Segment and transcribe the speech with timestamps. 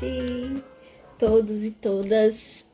[0.00, 0.62] noite,
[1.18, 2.64] todos e todas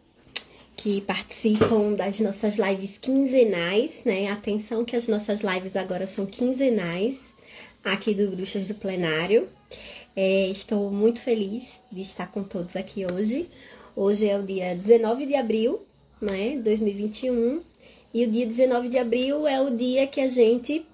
[0.76, 4.30] que participam das nossas lives quinzenais, né?
[4.30, 7.34] Atenção que as nossas lives agora são quinzenais
[7.82, 9.48] aqui do Bruxas do Plenário.
[10.14, 13.48] É, estou muito feliz de estar com todos aqui hoje.
[13.94, 15.82] Hoje é o dia 19 de abril,
[16.20, 16.58] né?
[16.62, 17.62] 2021.
[18.12, 20.86] E o dia 19 de abril é o dia que a gente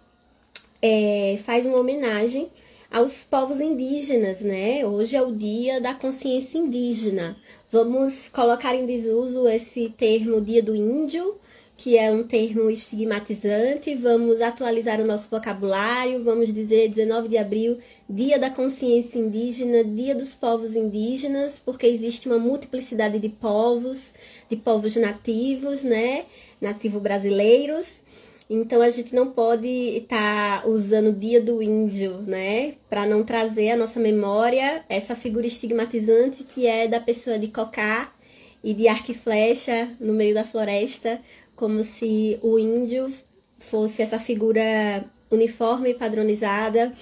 [0.80, 2.48] é, faz uma homenagem
[2.92, 4.84] aos povos indígenas, né?
[4.84, 7.34] Hoje é o dia da consciência indígena.
[7.70, 11.36] Vamos colocar em desuso esse termo Dia do Índio,
[11.74, 13.94] que é um termo estigmatizante.
[13.94, 20.14] Vamos atualizar o nosso vocabulário, vamos dizer 19 de abril, Dia da Consciência Indígena, Dia
[20.14, 24.12] dos Povos Indígenas, porque existe uma multiplicidade de povos,
[24.50, 26.26] de povos nativos, né?
[26.60, 28.02] Nativo brasileiros.
[28.48, 33.24] Então a gente não pode estar tá usando o dia do índio, né, para não
[33.24, 38.12] trazer à nossa memória essa figura estigmatizante que é da pessoa de cocá
[38.62, 41.20] e de arco e flecha no meio da floresta,
[41.56, 43.06] como se o índio
[43.58, 46.92] fosse essa figura uniforme e padronizada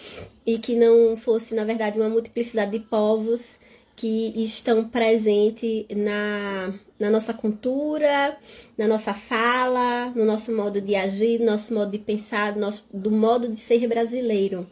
[0.46, 3.58] e que não fosse, na verdade, uma multiplicidade de povos
[4.00, 8.34] que estão presentes na, na nossa cultura,
[8.78, 12.86] na nossa fala, no nosso modo de agir, no nosso modo de pensar, do, nosso,
[12.90, 14.66] do modo de ser brasileiro.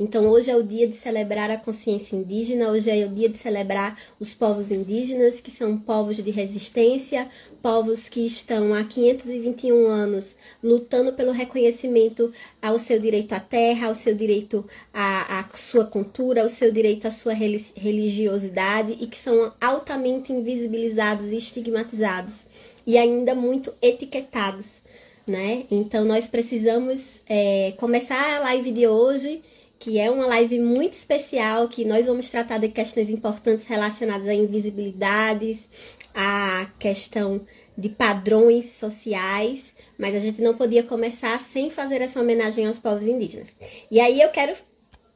[0.00, 3.36] Então, hoje é o dia de celebrar a consciência indígena, hoje é o dia de
[3.36, 7.28] celebrar os povos indígenas, que são povos de resistência,
[7.60, 12.32] povos que estão há 521 anos lutando pelo reconhecimento
[12.62, 17.08] ao seu direito à terra, ao seu direito à, à sua cultura, ao seu direito
[17.08, 22.46] à sua religiosidade e que são altamente invisibilizados e estigmatizados
[22.86, 24.80] e ainda muito etiquetados.
[25.26, 25.66] Né?
[25.70, 29.42] Então nós precisamos é, começar a live de hoje
[29.78, 34.34] que é uma live muito especial, que nós vamos tratar de questões importantes relacionadas a
[34.34, 35.68] invisibilidades,
[36.14, 37.40] a questão
[37.76, 43.06] de padrões sociais, mas a gente não podia começar sem fazer essa homenagem aos povos
[43.06, 43.54] indígenas.
[43.88, 44.52] E aí eu quero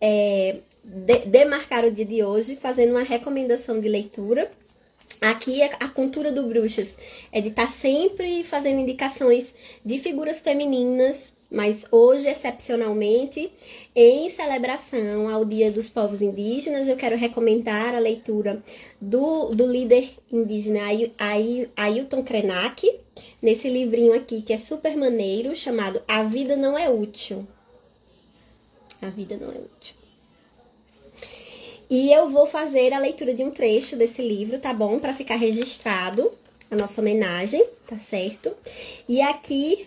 [0.00, 4.48] é, de, demarcar o dia de hoje fazendo uma recomendação de leitura.
[5.20, 6.96] Aqui a cultura do Bruxas
[7.32, 13.52] é de estar sempre fazendo indicações de figuras femininas mas hoje, excepcionalmente,
[13.94, 18.62] em celebração ao Dia dos Povos Indígenas, eu quero recomendar a leitura
[18.98, 20.80] do, do líder indígena
[21.76, 22.98] Ailton Krenak,
[23.40, 27.46] nesse livrinho aqui que é super maneiro, chamado A Vida Não É Útil.
[29.02, 29.94] A Vida Não É Útil.
[31.90, 34.98] E eu vou fazer a leitura de um trecho desse livro, tá bom?
[34.98, 36.32] Para ficar registrado
[36.70, 38.50] a nossa homenagem, tá certo?
[39.06, 39.86] E aqui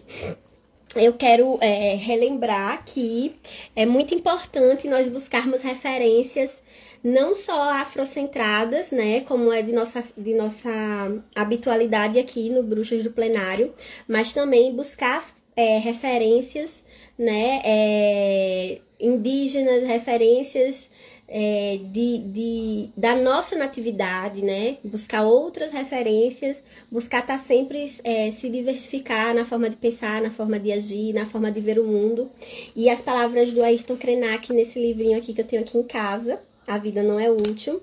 [0.95, 3.35] eu quero é, relembrar que
[3.75, 6.61] é muito importante nós buscarmos referências
[7.03, 10.71] não só afrocentradas, né, como é de nossa, de nossa
[11.35, 13.71] habitualidade aqui no Bruxas do Plenário,
[14.07, 15.23] mas também buscar
[15.55, 16.83] é, referências,
[17.15, 20.89] né, é, indígenas, referências
[21.27, 24.77] é, de, de, da nossa natividade, né?
[24.83, 30.31] Buscar outras referências, buscar estar tá sempre é, se diversificar na forma de pensar, na
[30.31, 32.29] forma de agir, na forma de ver o mundo.
[32.75, 36.39] E as palavras do Ayrton Krenak nesse livrinho aqui que eu tenho aqui em casa,
[36.67, 37.81] a vida não é útil,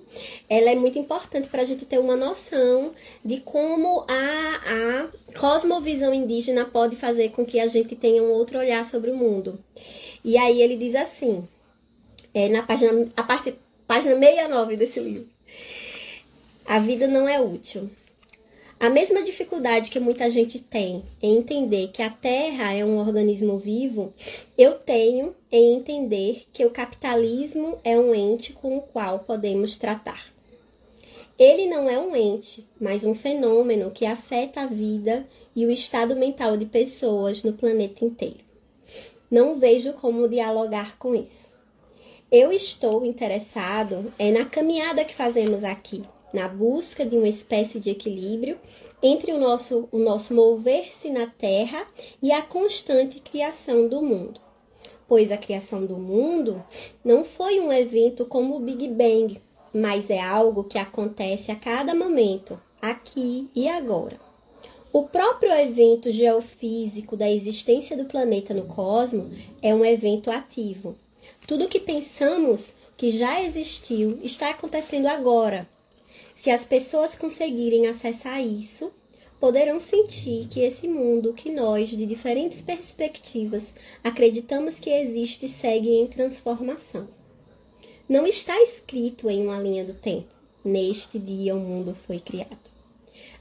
[0.49, 2.93] ela é muito importante para a gente ter uma noção
[3.25, 8.59] de como a, a cosmovisão indígena pode fazer com que a gente tenha um outro
[8.59, 9.59] olhar sobre o mundo.
[10.25, 11.47] E aí ele diz assim:
[12.35, 13.55] é, na página, a parte,
[13.87, 15.29] página 69 desse livro.
[16.65, 17.91] A vida não é útil.
[18.83, 23.57] A mesma dificuldade que muita gente tem em entender que a Terra é um organismo
[23.57, 24.13] vivo,
[24.59, 30.33] eu tenho em entender que o capitalismo é um ente com o qual podemos tratar.
[31.39, 36.17] Ele não é um ente, mas um fenômeno que afeta a vida e o estado
[36.17, 38.41] mental de pessoas no planeta inteiro.
[39.31, 41.52] Não vejo como dialogar com isso.
[42.35, 46.03] Eu estou interessado é na caminhada que fazemos aqui,
[46.33, 48.57] na busca de uma espécie de equilíbrio
[49.03, 51.87] entre o nosso, o nosso mover-se na Terra
[52.23, 54.41] e a constante criação do mundo.
[55.07, 56.65] Pois a criação do mundo
[57.05, 59.39] não foi um evento como o Big Bang,
[59.71, 64.19] mas é algo que acontece a cada momento, aqui e agora.
[64.91, 70.97] O próprio evento geofísico da existência do planeta no cosmos é um evento ativo,
[71.47, 75.69] tudo o que pensamos que já existiu está acontecendo agora.
[76.35, 78.93] Se as pessoas conseguirem acessar isso,
[79.41, 83.75] poderão sentir que esse mundo que nós, de diferentes perspectivas,
[84.05, 87.09] acreditamos que existe segue em transformação.
[88.09, 90.33] Não está escrito em uma linha do tempo,
[90.65, 92.71] neste dia o mundo foi criado.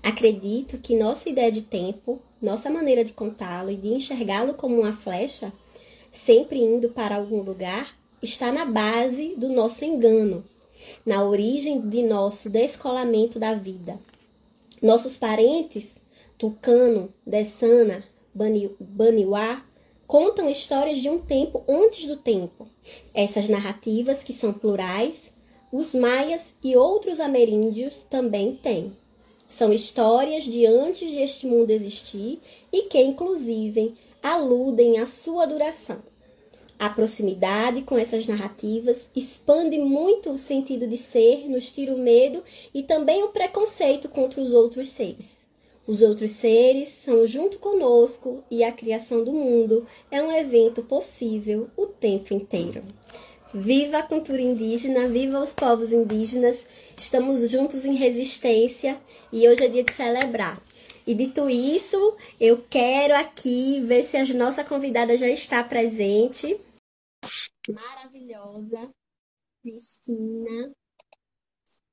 [0.01, 4.93] Acredito que nossa ideia de tempo, nossa maneira de contá-lo e de enxergá-lo como uma
[4.93, 5.53] flecha,
[6.11, 10.43] sempre indo para algum lugar, está na base do nosso engano,
[11.05, 13.99] na origem de nosso descolamento da vida.
[14.81, 15.95] Nossos parentes,
[16.37, 18.03] Tucano, Dessana,
[18.33, 19.63] Baniwá,
[20.05, 22.67] contam histórias de um tempo antes do tempo.
[23.13, 25.31] Essas narrativas, que são plurais,
[25.71, 28.91] os maias e outros ameríndios também têm.
[29.47, 32.39] São histórias de antes de este mundo existir
[32.71, 36.01] e que, inclusive, aludem à sua duração.
[36.79, 42.43] A proximidade com essas narrativas expande muito o sentido de ser, nos tira o medo
[42.73, 45.41] e também o preconceito contra os outros seres.
[45.85, 51.69] Os outros seres são junto conosco e a criação do mundo é um evento possível
[51.75, 52.83] o tempo inteiro.
[53.53, 56.65] Viva a cultura indígena, viva os povos indígenas,
[56.97, 58.97] estamos juntos em resistência
[59.31, 60.63] e hoje é dia de celebrar.
[61.05, 61.97] E dito isso,
[62.39, 66.59] eu quero aqui ver se a nossa convidada já está presente
[67.69, 68.89] maravilhosa,
[69.61, 70.73] Cristina,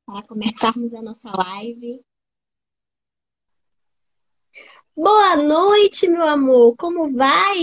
[0.07, 2.03] para começarmos a nossa live.
[4.97, 7.59] Boa noite, meu amor, como vai?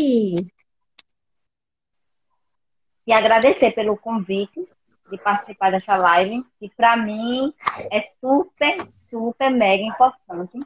[3.08, 4.68] E agradecer pelo convite
[5.10, 7.54] de participar dessa live, que para mim
[7.92, 8.78] é super,
[9.10, 10.60] super, mega importante.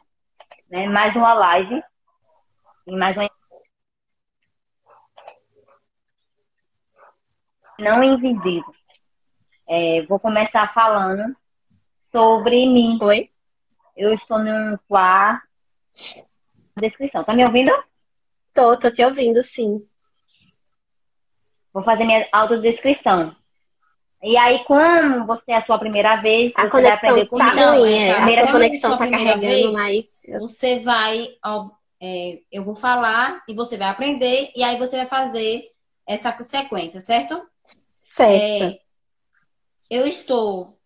[0.69, 0.87] Né?
[0.87, 1.83] Mais uma live
[2.85, 3.29] e mais uma
[7.79, 8.73] não invisível.
[9.67, 11.35] É, vou começar falando
[12.11, 12.99] sobre mim.
[13.01, 13.29] Oi?
[13.95, 15.47] Eu estou num quarto.
[16.77, 17.23] Descrição.
[17.23, 17.71] Tá me ouvindo?
[18.53, 19.85] Tô, tô te ouvindo, sim.
[21.73, 23.35] Vou fazer minha autodescrição.
[24.21, 27.79] E aí, como você é a sua primeira vez, a você vai aprender tá comigo.
[27.79, 28.11] ruim, é.
[28.11, 31.69] A Primeira sua conexão sua tá primeira carregando, vez, mas Você vai, ó,
[32.01, 35.63] é, eu vou falar e você vai aprender e aí você vai fazer
[36.05, 37.41] essa sequência, certo?
[37.93, 38.33] certo.
[38.33, 38.79] É,
[39.89, 40.77] eu estou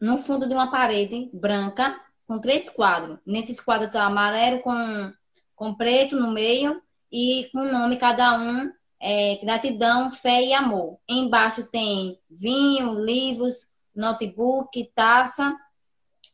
[0.00, 3.18] no fundo de uma parede branca com três quadros.
[3.26, 5.12] Nesses quadros tá amarelo com,
[5.56, 8.70] com preto no meio e com nome cada um
[9.06, 10.98] é, gratidão, fé e amor.
[11.06, 15.54] Embaixo tem vinho, livros, notebook, taça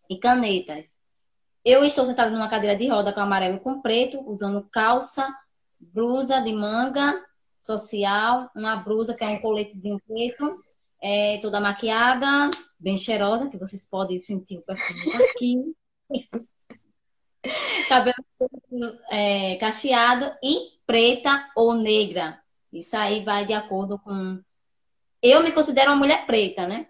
[0.09, 0.97] e canetas.
[1.65, 5.29] Eu estou sentada numa cadeira de roda com amarelo e com preto, usando calça,
[5.81, 7.21] blusa de manga
[7.59, 10.63] social, uma blusa que é um coletezinho preto,
[11.03, 15.75] é, toda maquiada, bem cheirosa, que vocês podem sentir o perfume aqui.
[17.89, 18.15] Cabelo
[19.11, 22.41] é, cacheado e preta ou negra.
[22.73, 24.41] Isso aí vai de acordo com.
[25.23, 26.87] Eu me considero uma mulher preta, né?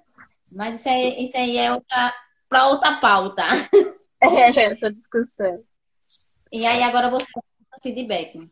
[0.52, 2.14] Mas isso aí, isso aí é outra
[2.48, 3.42] para outra pauta.
[4.22, 5.64] É, essa discussão.
[6.52, 7.24] E aí agora você
[7.82, 8.50] feedback.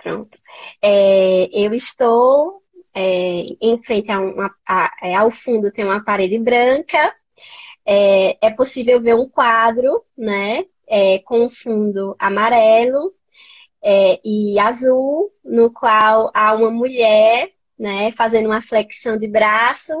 [0.00, 0.38] Pronto.
[0.80, 2.62] É, eu estou
[2.94, 7.16] é, em frente a uma, a, é, ao fundo tem uma parede branca.
[7.84, 10.64] É, é possível ver um quadro, né?
[10.86, 13.12] É, com fundo amarelo
[13.84, 19.92] é, e azul, no qual há uma mulher, né, fazendo uma flexão de braço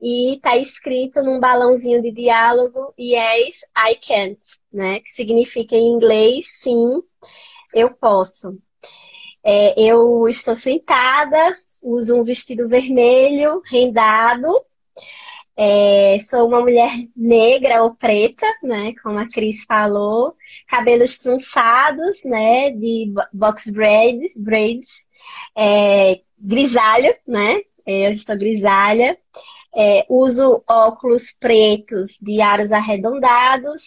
[0.00, 4.40] e está escrito num balãozinho de diálogo Yes, I can't,
[4.72, 7.02] né, que significa em inglês sim,
[7.74, 8.58] eu posso.
[9.44, 14.48] É, eu estou sentada, uso um vestido vermelho, rendado,
[15.60, 18.94] é, sou uma mulher negra ou preta, né?
[19.02, 20.36] Como a Cris falou.
[20.68, 22.70] Cabelos trançados, né?
[22.70, 25.04] De box braids, braids
[25.56, 27.60] é, grisalho, né?
[27.84, 29.18] É, eu estou grisalha.
[29.74, 33.82] É, uso óculos pretos de aros arredondados.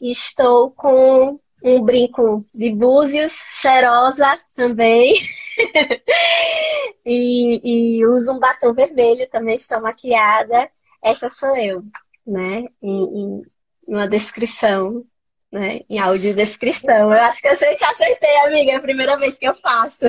[0.00, 5.14] Estou com um brinco de búzios, cheirosa também.
[7.04, 10.70] e, e uso um batom vermelho, também estou maquiada
[11.04, 11.84] essa sou eu,
[12.26, 12.64] né?
[12.82, 13.42] Em, em
[13.86, 15.04] uma descrição,
[15.52, 15.80] né?
[15.88, 17.12] Em audiodescrição.
[17.12, 18.72] Eu acho que eu sei que acertei, amiga.
[18.72, 20.06] É a primeira vez que eu faço.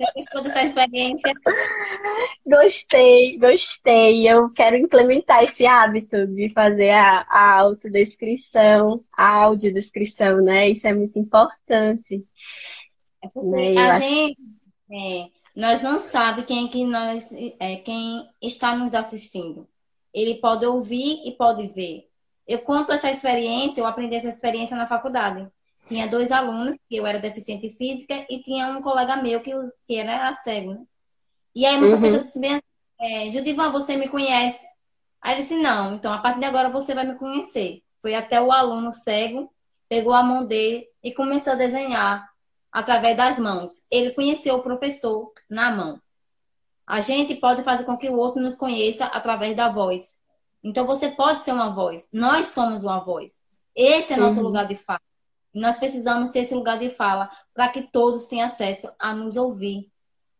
[0.00, 1.32] Você gostou dessa experiência?
[2.46, 4.30] Gostei, gostei.
[4.30, 10.68] Eu quero implementar esse hábito de fazer a, a autodescrição, a audiodescrição, né?
[10.68, 12.24] Isso é muito importante.
[13.22, 13.76] É né?
[13.76, 14.08] A acho...
[14.08, 14.38] gente,
[14.90, 19.68] é, nós não sabe quem é que nós, é, quem está nos assistindo.
[20.12, 22.08] Ele pode ouvir e pode ver.
[22.46, 25.48] Eu conto essa experiência, eu aprendi essa experiência na faculdade.
[25.86, 29.52] Tinha dois alunos, que eu era deficiente física, e tinha um colega meu que,
[29.86, 30.74] que era cego.
[30.74, 30.84] Né?
[31.54, 31.92] E aí uma uhum.
[31.92, 32.62] professora disse bem assim,
[33.00, 34.66] é, Judivan, você me conhece?
[35.20, 37.82] Aí ele disse, não, então a partir de agora você vai me conhecer.
[38.00, 39.52] Foi até o aluno cego,
[39.88, 42.29] pegou a mão dele e começou a desenhar
[42.72, 43.72] através das mãos.
[43.90, 46.00] Ele conheceu o professor na mão.
[46.86, 50.16] A gente pode fazer com que o outro nos conheça através da voz.
[50.62, 52.08] Então você pode ser uma voz.
[52.12, 53.42] Nós somos uma voz.
[53.74, 54.42] Esse é nosso uhum.
[54.42, 55.00] lugar de fala.
[55.54, 59.90] Nós precisamos ter esse lugar de fala para que todos tenham acesso a nos ouvir,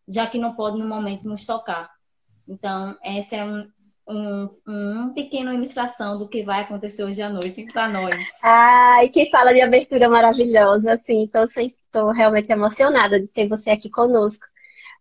[0.06, 1.90] já que não pode no momento nos tocar.
[2.46, 3.70] Então, essa é um,
[4.10, 8.16] um, um pequeno ilustração do que vai acontecer hoje à noite para nós.
[8.42, 14.44] Ai, que fala de abertura maravilhosa, assim, estou realmente emocionada de ter você aqui conosco,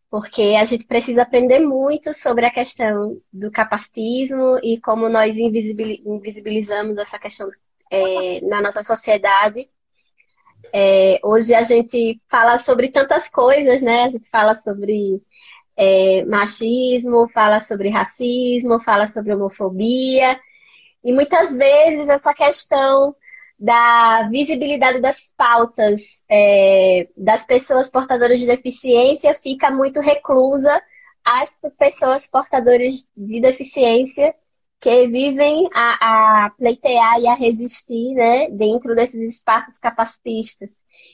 [0.10, 6.98] porque a gente precisa aprender muito sobre a questão do capacitismo e como nós invisibilizamos
[6.98, 7.50] essa questão
[7.92, 9.68] é, na nossa sociedade.
[10.74, 14.04] É, hoje a gente fala sobre tantas coisas, né?
[14.04, 15.22] A gente fala sobre
[15.80, 20.38] é, machismo, fala sobre racismo, fala sobre homofobia.
[21.02, 23.16] E muitas vezes essa questão
[23.58, 30.82] da visibilidade das pautas é, das pessoas portadoras de deficiência fica muito reclusa
[31.24, 34.36] às pessoas portadoras de deficiência
[34.82, 40.70] que vivem a, a pleitear e a resistir né, dentro desses espaços capacitistas.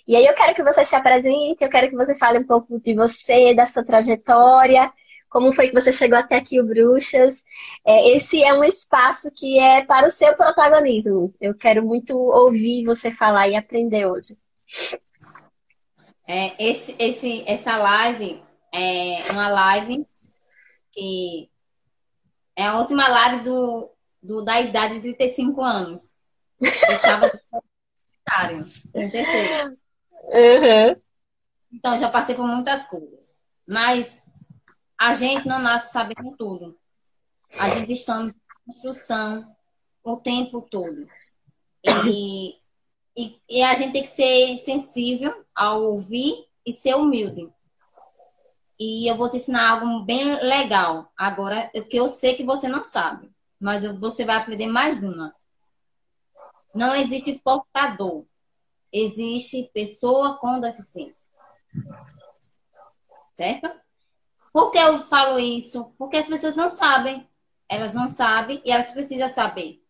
[0.08, 2.80] E aí eu quero que você se apresente, eu quero que você fale um pouco
[2.80, 4.92] de você, da sua trajetória,
[5.30, 7.44] como foi que você chegou até aqui o Bruxas.
[7.84, 11.34] É, esse é um espaço que é para o seu protagonismo.
[11.42, 14.38] Eu quero muito ouvir você falar e aprender hoje.
[16.28, 18.42] É, esse, esse, essa live
[18.74, 20.06] é uma live
[20.92, 21.50] que
[22.56, 23.92] é a última live do,
[24.24, 26.16] do da idade de 35 anos.
[26.62, 27.38] É sábado
[28.26, 28.66] universitário,
[29.12, 29.78] terceiro.
[30.28, 31.02] Uhum.
[31.72, 33.40] Então, já passei por muitas coisas.
[33.68, 34.22] Mas
[34.98, 36.78] a gente não nasce sabendo tudo.
[37.58, 39.56] A gente estamos em construção
[40.04, 41.08] o tempo todo.
[42.08, 42.56] E,
[43.16, 47.50] e, e, a gente tem que ser sensível ao ouvir e ser humilde.
[48.80, 52.84] E eu vou te ensinar algo bem legal agora, que eu sei que você não
[52.84, 55.34] sabe, mas você vai aprender mais uma.
[56.74, 58.26] Não existe portador
[58.92, 61.32] existe pessoa com deficiência.
[63.34, 63.70] Certo?
[64.54, 65.94] Por que eu falo isso?
[65.98, 67.28] Porque as pessoas não sabem.
[67.68, 69.82] Elas não sabem e elas precisam saber.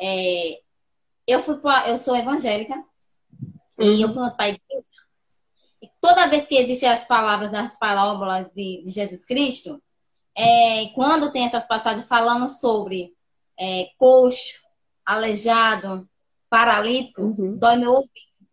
[0.00, 0.60] É,
[1.26, 2.84] eu fui pra, eu sou evangélica
[3.78, 4.90] e eu fui para a igreja.
[5.82, 9.82] E toda vez que existem as palavras das parábolas de, de Jesus Cristo,
[10.36, 13.14] é, quando tem essas passagens falando sobre
[13.58, 14.62] é, coxo,
[15.04, 16.08] aleijado,
[16.54, 17.58] paralítico, uhum.
[17.58, 18.12] dói meu ouvido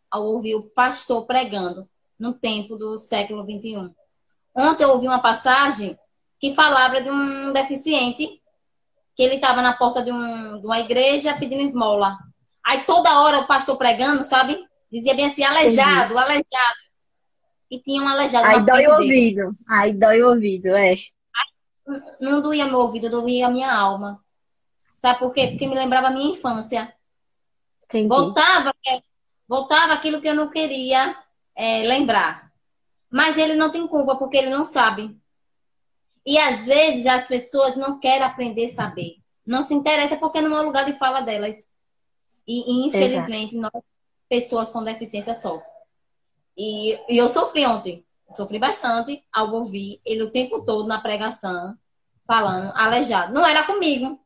[0.09, 1.83] ao ouvir o pastor pregando
[2.19, 3.91] no tempo do século XXI.
[4.55, 5.95] Ontem eu ouvi uma passagem
[6.39, 8.41] que falava de um deficiente
[9.15, 12.17] que ele estava na porta de, um, de, uma igreja pedindo esmola.
[12.65, 14.57] Aí toda hora o pastor pregando, sabe?
[14.91, 16.81] Dizia bem assim, aleijado, aleijado.
[17.69, 18.47] E tinha um aleijado.
[18.47, 19.49] Aí dói o ouvido.
[19.69, 20.93] Aí dói o ouvido, é.
[20.93, 24.19] Aí, não doía meu ouvido, doía a minha alma.
[24.97, 25.49] Sabe por quê?
[25.49, 26.91] Porque me lembrava a minha infância.
[27.91, 28.07] Entendi.
[28.07, 29.01] Voltava, é,
[29.47, 31.15] voltava aquilo que eu não queria
[31.55, 32.51] é, lembrar.
[33.09, 35.17] Mas ele não tem culpa, porque ele não sabe.
[36.25, 39.17] E às vezes as pessoas não querem aprender a saber.
[39.45, 41.67] Não se interessa porque não é o lugar de fala delas.
[42.47, 43.71] E, e infelizmente, Exato.
[43.73, 43.83] nós,
[44.29, 45.71] pessoas com deficiência, sofrem.
[46.55, 48.05] E, e eu sofri ontem.
[48.29, 51.77] sofri bastante ao ouvir ele o tempo todo na pregação,
[52.25, 53.33] falando, aleijado.
[53.33, 54.19] Não era comigo.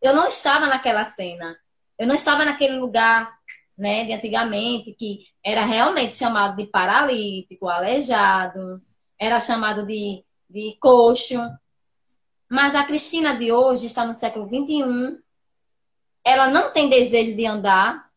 [0.00, 1.56] Eu não estava naquela cena.
[2.02, 3.32] Eu não estava naquele lugar,
[3.78, 8.82] né, de antigamente, que era realmente chamado de paralítico, aleijado,
[9.16, 11.38] era chamado de, de coxo.
[12.50, 15.16] Mas a Cristina de hoje está no século 21.
[16.24, 18.10] Ela não tem desejo de andar.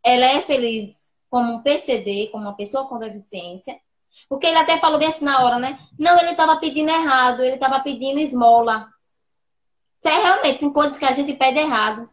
[0.00, 3.80] Ela é feliz como um PCD, como uma pessoa com deficiência.
[4.28, 5.76] Porque ele até falou bem assim na hora, né?
[5.98, 8.88] Não, ele estava pedindo errado, ele estava pedindo esmola.
[9.98, 12.08] Isso é realmente tem coisas que a gente pede errado.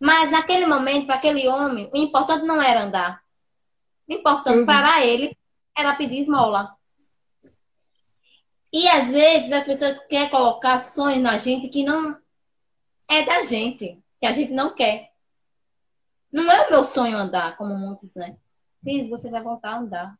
[0.00, 3.22] Mas naquele momento, para aquele homem, o importante não era andar.
[4.06, 4.66] O importante uhum.
[4.66, 5.36] para ele
[5.76, 6.76] era pedir esmola.
[8.72, 12.20] E às vezes as pessoas querem colocar sonhos na gente que não
[13.08, 15.12] é da gente, que a gente não quer.
[16.30, 18.36] Não é o meu sonho andar, como muitos, né?
[18.82, 20.18] Cris, você vai voltar a andar.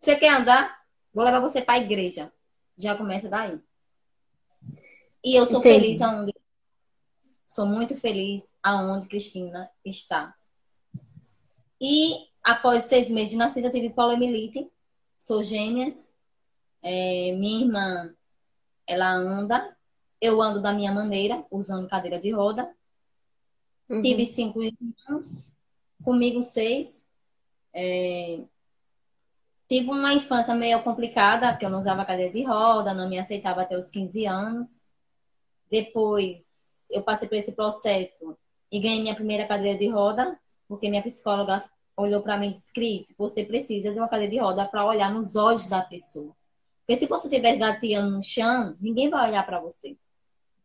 [0.00, 0.80] Você quer andar?
[1.12, 2.32] Vou levar você para a igreja.
[2.76, 3.60] Já começa daí.
[5.22, 5.80] E eu sou Entendi.
[5.80, 6.32] feliz aonde
[7.50, 10.32] Sou muito feliz aonde Cristina está.
[11.80, 14.70] E após seis meses de nascida, eu tive poliomielite.
[15.18, 16.14] Sou gêmeas.
[16.80, 18.14] É, minha irmã,
[18.86, 19.76] ela anda.
[20.20, 22.72] eu ando da minha maneira, usando cadeira de roda.
[23.88, 24.00] Uhum.
[24.00, 25.52] Tive cinco irmãos,
[26.04, 27.04] comigo seis.
[27.74, 28.44] É...
[29.68, 33.62] Tive uma infância meio complicada, porque eu não usava cadeira de roda, não me aceitava
[33.62, 34.84] até os 15 anos.
[35.68, 36.59] Depois,
[36.90, 38.36] eu passei por esse processo
[38.70, 41.64] e ganhei minha primeira cadeira de roda, porque minha psicóloga
[41.96, 45.12] olhou para mim e disse: Cris, você precisa de uma cadeira de roda para olhar
[45.12, 46.34] nos olhos da pessoa.
[46.86, 49.96] Porque se você estiver gateando no chão, ninguém vai olhar para você.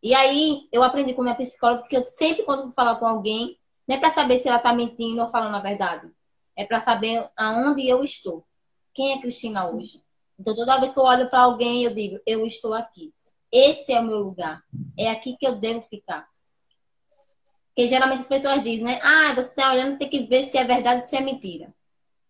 [0.02, 3.58] E aí eu aprendi com minha psicóloga, porque eu sempre, quando vou falar com alguém,
[3.88, 6.10] não é para saber se ela está mentindo ou falando a verdade.
[6.56, 8.46] É para saber aonde eu estou.
[8.94, 10.02] Quem é Cristina hoje?
[10.40, 13.14] Então, toda vez que eu olho para alguém, eu digo: eu estou aqui.
[13.58, 14.62] Esse é o meu lugar.
[14.98, 16.28] É aqui que eu devo ficar.
[17.70, 19.00] Porque geralmente as pessoas dizem, né?
[19.02, 21.74] Ah, você está olhando, tem que ver se é verdade ou se é mentira.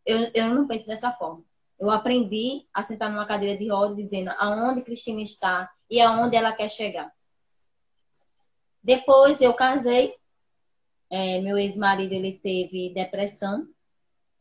[0.05, 1.43] Eu, eu não penso dessa forma.
[1.79, 6.53] Eu aprendi a sentar numa cadeira de roda dizendo aonde Cristina está e aonde ela
[6.53, 7.11] quer chegar.
[8.83, 10.13] Depois eu casei.
[11.09, 13.67] É, meu ex-marido ele teve depressão.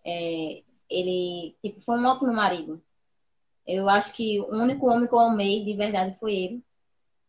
[0.04, 2.82] É, ele tipo, foi um ótimo marido.
[3.66, 6.64] Eu acho que o único homem que eu amei de verdade foi ele.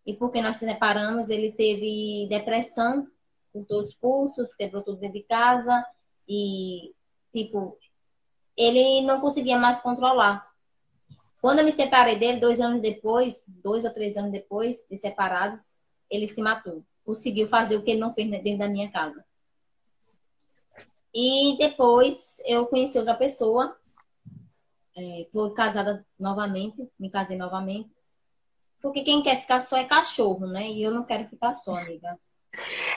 [0.06, 3.08] E porque nós se separamos, ele teve depressão
[3.56, 5.86] cortou os pulsos, quebrou tudo dentro de casa
[6.28, 6.94] e,
[7.32, 7.78] tipo,
[8.58, 10.46] ele não conseguia mais controlar.
[11.42, 15.78] Quando eu me separei dele, dois anos depois, dois ou três anos depois de separados,
[16.10, 16.84] ele se matou.
[17.06, 19.24] Conseguiu fazer o que ele não fez dentro da minha casa.
[21.14, 23.78] E depois eu conheci outra pessoa,
[24.98, 27.95] é, fui casada novamente, me casei novamente.
[28.86, 30.70] Porque quem quer ficar só é cachorro, né?
[30.70, 32.20] E eu não quero ficar só, amiga.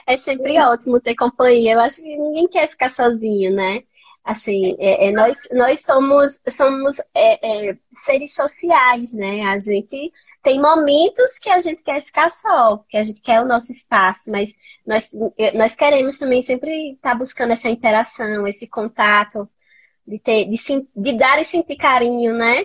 [0.05, 1.73] É sempre ótimo ter companhia.
[1.73, 3.81] Eu acho que ninguém quer ficar sozinho, né?
[4.23, 9.41] Assim, é, é, nós, nós somos, somos é, é, seres sociais, né?
[9.47, 13.47] A gente tem momentos que a gente quer ficar só, que a gente quer o
[13.47, 14.53] nosso espaço, mas
[14.85, 19.49] nós, é, nós queremos também sempre estar tá buscando essa interação, esse contato,
[20.05, 20.57] de, ter, de,
[20.95, 22.63] de dar e sentir carinho, né?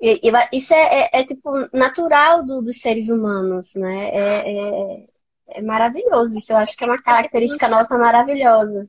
[0.00, 4.08] E, e, isso é, é, é, tipo natural do, dos seres humanos, né?
[4.08, 5.06] É,
[5.48, 6.38] é maravilhoso.
[6.38, 8.88] Isso eu acho que é uma característica nossa maravilhosa.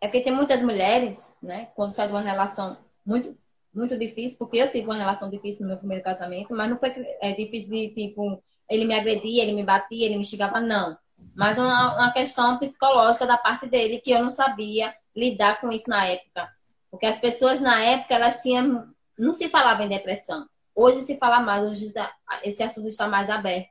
[0.00, 3.36] É porque tem muitas mulheres, né, quando sai de uma relação muito,
[3.72, 6.90] muito difícil, porque eu tive uma relação difícil no meu primeiro casamento, mas não foi
[7.20, 10.96] é, difícil de tipo, ele me agredia, ele me batia, ele me xingava, não.
[11.34, 15.88] Mas uma, uma questão psicológica da parte dele que eu não sabia lidar com isso
[15.88, 16.48] na época.
[16.90, 18.88] Porque as pessoas na época, elas tinham.
[19.20, 20.48] Não se falava em depressão.
[20.74, 22.10] Hoje se fala mais, hoje tá,
[22.42, 23.68] esse assunto está mais aberto.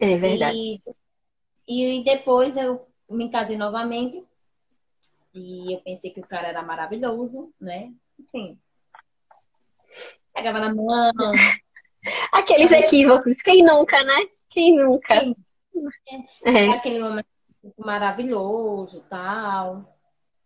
[0.00, 0.58] É verdade.
[1.68, 4.24] E, e depois eu me casei novamente.
[5.32, 7.92] E eu pensei que o cara era maravilhoso, né?
[8.18, 8.58] Assim.
[10.32, 11.12] Pegava na mão.
[12.32, 13.40] Aqueles equívocos.
[13.40, 14.26] Quem nunca, né?
[14.48, 15.20] Quem nunca?
[15.20, 15.36] Quem...
[16.44, 16.68] É.
[16.70, 17.26] Aquele momento
[17.78, 19.93] maravilhoso tal.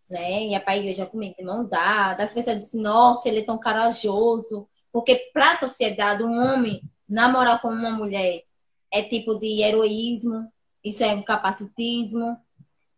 [0.09, 0.47] Né?
[0.47, 2.23] Ia pra igreja comigo de mão dada.
[2.23, 4.67] As pessoas disseram, nossa, ele é tão corajoso.
[4.91, 8.43] Porque para a sociedade, um homem namorar com uma mulher
[8.91, 10.51] é tipo de heroísmo,
[10.83, 12.37] isso é um capacitismo.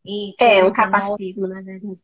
[0.05, 1.99] E, é, um capacitismo, na verdade.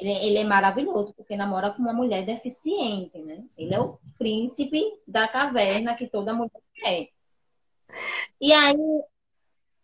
[0.00, 3.44] Ele, ele, é maravilhoso, porque namora com uma mulher deficiente, né?
[3.56, 7.08] Ele é o príncipe da caverna que toda mulher quer.
[8.40, 8.76] E aí,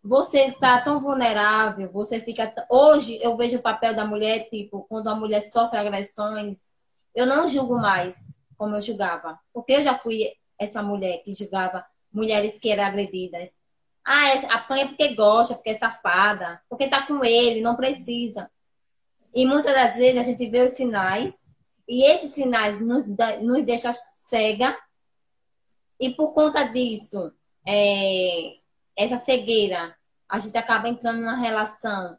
[0.05, 2.53] você tá tão vulnerável, você fica.
[2.69, 6.73] Hoje eu vejo o papel da mulher, tipo, quando a mulher sofre agressões,
[7.15, 9.39] eu não julgo mais como eu julgava.
[9.51, 13.57] Porque eu já fui essa mulher que julgava mulheres que eram agredidas.
[14.05, 18.49] Ah, é, apanha porque gosta, porque é safada, porque tá com ele, não precisa.
[19.33, 21.51] E muitas das vezes a gente vê os sinais,
[21.87, 23.07] e esses sinais nos,
[23.41, 23.91] nos deixam
[24.29, 24.77] cega,
[25.99, 27.33] e por conta disso,
[27.65, 28.57] é,
[28.95, 29.95] essa cegueira,
[30.27, 32.17] a gente acaba entrando numa relação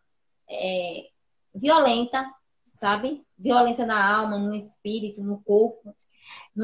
[0.49, 1.09] é,
[1.55, 2.25] violenta,
[2.73, 3.25] sabe?
[3.39, 5.95] Violência na alma, no espírito, no corpo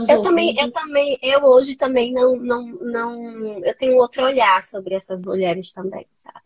[0.09, 4.95] eu também, eu também, eu hoje também não, não, não, eu tenho outro olhar sobre
[4.95, 6.41] essas mulheres também, sabe?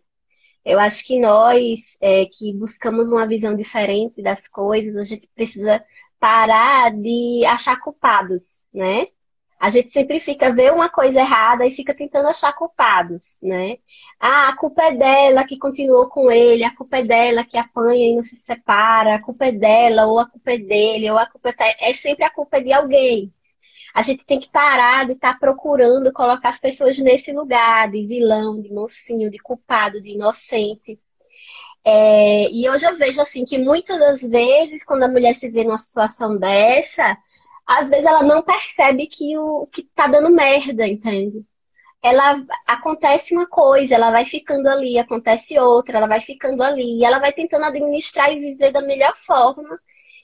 [0.64, 5.84] Eu acho que nós é, que buscamos uma visão diferente das coisas, a gente precisa
[6.18, 9.06] parar de achar culpados, né?
[9.58, 13.78] A gente sempre fica, vê uma coisa errada e fica tentando achar culpados, né?
[14.20, 18.06] Ah, a culpa é dela que continuou com ele, a culpa é dela que apanha
[18.06, 21.26] e não se separa, a culpa é dela, ou a culpa é dele, ou a
[21.26, 23.32] culpa é, é sempre a culpa de alguém.
[23.94, 28.06] A gente tem que parar de estar tá procurando colocar as pessoas nesse lugar de
[28.06, 31.00] vilão, de mocinho, de culpado, de inocente.
[31.82, 35.64] É, e hoje eu vejo assim que muitas das vezes, quando a mulher se vê
[35.64, 37.16] numa situação dessa,
[37.66, 41.44] às vezes ela não percebe que o que tá dando merda, entende?
[42.06, 47.04] ela acontece uma coisa, ela vai ficando ali, acontece outra, ela vai ficando ali, e
[47.04, 49.80] ela vai tentando administrar e viver da melhor forma,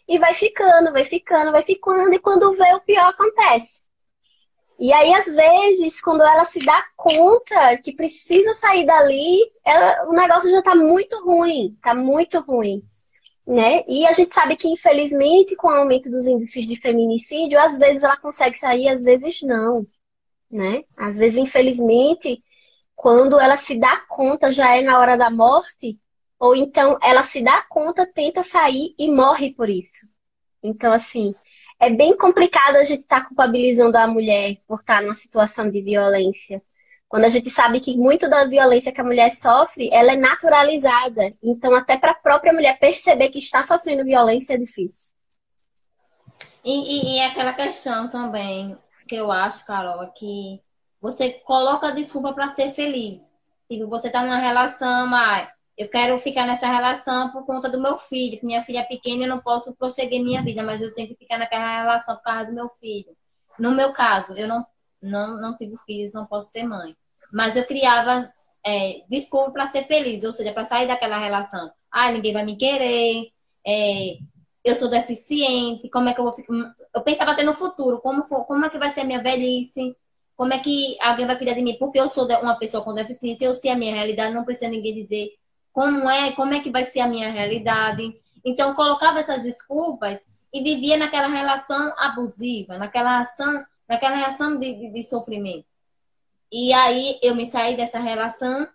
[0.09, 3.83] e vai ficando, vai ficando, vai ficando, e quando vê o pior acontece.
[4.79, 10.13] E aí, às vezes, quando ela se dá conta que precisa sair dali, ela, o
[10.13, 12.83] negócio já tá muito ruim, tá muito ruim.
[13.53, 13.85] Né?
[13.87, 18.03] E a gente sabe que, infelizmente, com o aumento dos índices de feminicídio, às vezes
[18.03, 19.77] ela consegue sair, às vezes não.
[20.51, 20.85] Né?
[20.97, 22.43] Às vezes, infelizmente,
[22.97, 26.01] quando ela se dá conta, já é na hora da morte,
[26.39, 30.09] ou então ela se dá conta, tenta sair e morre por isso.
[30.63, 31.35] Então, assim,
[31.79, 35.69] é bem complicado a gente estar tá culpabilizando a mulher por estar tá numa situação
[35.69, 36.63] de violência.
[37.13, 41.31] Quando a gente sabe que muito da violência que a mulher sofre, ela é naturalizada.
[41.43, 45.13] Então, até para a própria mulher perceber que está sofrendo violência é difícil.
[46.65, 50.59] E, e, e aquela questão também, que eu acho, Carol, é que
[51.03, 53.31] você coloca desculpa para ser feliz.
[53.71, 57.99] Tipo, você está numa relação, mas eu quero ficar nessa relação por conta do meu
[57.99, 60.95] filho, que minha filha é pequena e eu não posso prosseguir minha vida, mas eu
[60.95, 63.15] tenho que ficar naquela relação por causa do meu filho.
[63.59, 64.67] No meu caso, eu não,
[65.03, 66.97] não, não tive filhos, não posso ser mãe.
[67.33, 68.23] Mas eu criava
[68.65, 71.71] é, desculpa para ser feliz, ou seja, para sair daquela relação.
[71.91, 73.31] Ah, ninguém vai me querer,
[73.67, 74.19] é,
[74.65, 76.55] eu sou deficiente, como é que eu vou ficar.
[76.95, 79.97] Eu pensava até no futuro, como, for, como é que vai ser a minha velhice,
[80.37, 83.47] como é que alguém vai cuidar de mim, porque eu sou uma pessoa com deficiência,
[83.47, 85.31] eu sei a minha realidade, não precisa ninguém dizer
[85.73, 88.15] como é, como é que vai ser a minha realidade.
[88.45, 94.93] Então, colocava essas desculpas e vivia naquela relação abusiva, naquela ação, naquela relação de, de,
[94.93, 95.72] de sofrimento.
[96.53, 98.69] E aí eu me saí dessa relação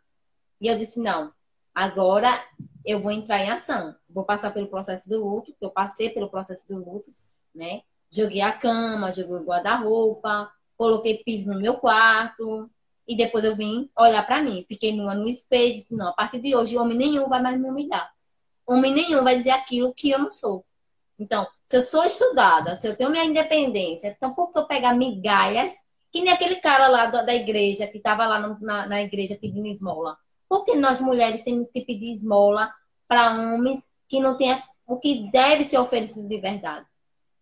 [0.59, 1.31] e eu disse, não,
[1.75, 2.43] agora
[2.83, 3.95] eu vou entrar em ação.
[4.09, 7.13] Vou passar pelo processo do luto, eu passei pelo processo do luto,
[7.53, 7.83] né?
[8.09, 12.67] Joguei a cama, joguei o guarda-roupa, coloquei piso no meu quarto,
[13.07, 14.65] e depois eu vim olhar para mim.
[14.67, 17.69] Fiquei numa no espelho disse, não, a partir de hoje, homem nenhum vai mais me
[17.69, 18.11] humilhar.
[18.65, 20.65] Homem nenhum vai dizer aquilo que eu não sou.
[21.19, 24.95] Então, se eu sou estudada, se eu tenho minha independência, então por que eu pegar
[24.95, 25.73] migalhas,
[26.11, 30.17] que nem aquele cara lá da igreja, que estava lá na, na igreja pedindo esmola.
[30.47, 32.71] Por que nós mulheres temos que pedir esmola
[33.07, 36.85] para homens que não têm o que deve ser oferecido de verdade?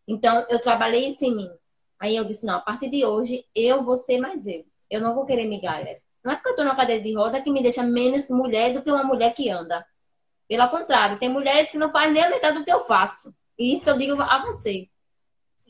[0.07, 1.49] Então, eu trabalhei isso em mim.
[1.99, 4.65] Aí eu disse, não, a partir de hoje, eu vou ser mais eu.
[4.89, 6.07] Eu não vou querer migalhas.
[6.23, 8.81] Não é porque eu estou na cadeira de roda que me deixa menos mulher do
[8.81, 9.85] que uma mulher que anda.
[10.47, 13.33] Pelo contrário, tem mulheres que não fazem nem a metade do que eu faço.
[13.57, 14.87] E isso eu digo a você.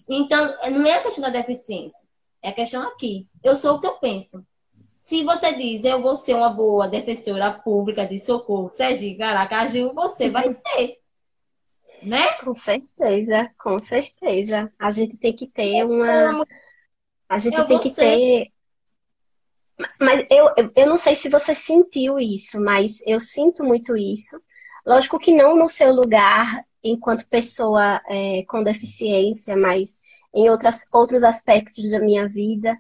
[0.07, 2.04] Então, não é a questão da deficiência.
[2.45, 3.27] É a questão aqui.
[3.43, 4.45] Eu sou o que eu penso.
[4.95, 10.29] Se você diz, eu vou ser uma boa defensora pública de socorro, Sergipe, Aracaju, você
[10.29, 10.99] vai ser.
[12.03, 12.33] Né?
[12.33, 14.69] Com certeza, com certeza.
[14.77, 16.45] A gente tem que ter uma.
[17.27, 18.15] A gente eu tem que ser.
[18.15, 18.51] ter
[19.99, 24.39] mas eu, eu não sei se você sentiu isso, mas eu sinto muito isso.
[24.85, 29.97] Lógico que não no seu lugar enquanto pessoa é, com deficiência, mas
[30.35, 32.77] em outras, outros aspectos da minha vida,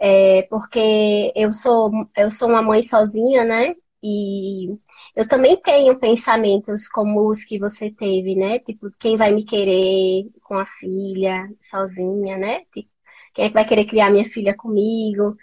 [0.00, 3.74] é, porque eu sou, eu sou uma mãe sozinha, né?
[4.02, 4.68] E
[5.16, 8.58] eu também tenho pensamentos como os que você teve, né?
[8.58, 12.60] Tipo, quem vai me querer com a filha sozinha, né?
[12.72, 12.90] Tipo,
[13.34, 15.36] quem é que vai querer criar minha filha comigo?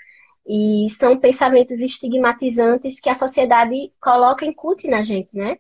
[0.48, 5.58] E são pensamentos estigmatizantes que a sociedade coloca, incute na gente, né?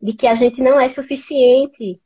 [0.00, 2.00] De que a gente não é suficiente,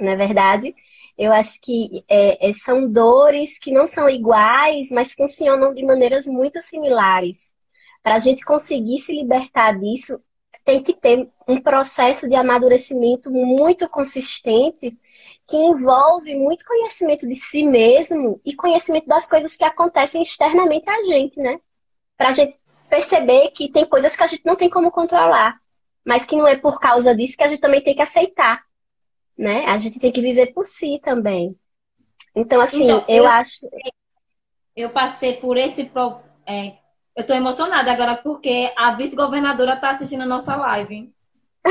[0.00, 0.74] na é verdade.
[1.20, 6.26] Eu acho que é, é, são dores que não são iguais, mas funcionam de maneiras
[6.26, 7.52] muito similares.
[8.02, 10.18] Para a gente conseguir se libertar disso,
[10.64, 14.96] tem que ter um processo de amadurecimento muito consistente
[15.46, 21.04] que envolve muito conhecimento de si mesmo e conhecimento das coisas que acontecem externamente a
[21.04, 21.60] gente, né?
[22.16, 22.56] Para a gente
[22.88, 25.60] perceber que tem coisas que a gente não tem como controlar,
[26.02, 28.64] mas que não é por causa disso que a gente também tem que aceitar,
[29.40, 29.64] né?
[29.64, 31.58] A gente tem que viver por si também.
[32.36, 33.66] Então, assim, então, eu, eu, acho.
[34.76, 35.90] Eu passei por esse.
[36.46, 36.74] É,
[37.16, 41.10] eu tô emocionada agora porque a vice-governadora tá assistindo a nossa live.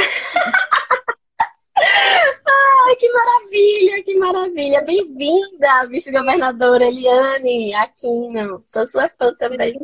[1.77, 4.81] Ai, que maravilha, que maravilha.
[4.81, 8.63] Bem-vinda, vice-governadora Eliane Aquino.
[8.65, 9.77] Sou sua fã também.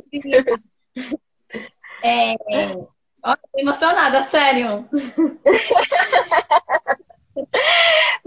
[2.02, 2.36] É,
[3.24, 4.90] ó, tô emocionada, sério.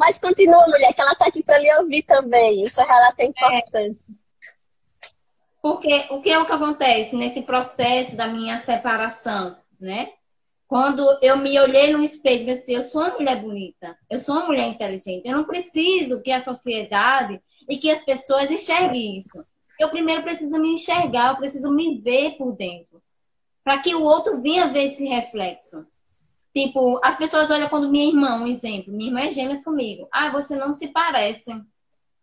[0.08, 2.62] Mas continua, mulher, que ela tá aqui para lhe ouvir também.
[2.62, 4.00] Isso relato é importante.
[4.08, 4.14] É,
[5.60, 10.14] porque o que é o que acontece nesse processo da minha separação, né?
[10.66, 14.34] Quando eu me olhei no espelho e pensei, eu sou uma mulher bonita, eu sou
[14.34, 19.44] uma mulher inteligente, eu não preciso que a sociedade e que as pessoas enxerguem isso.
[19.78, 23.02] eu primeiro preciso me enxergar, eu preciso me ver por dentro.
[23.62, 25.86] Para que o outro venha ver esse reflexo.
[26.58, 30.08] Tipo, as pessoas olham quando minha irmã, um exemplo, minha irmã é gêmeas comigo.
[30.10, 31.64] Ah, você não se parecem.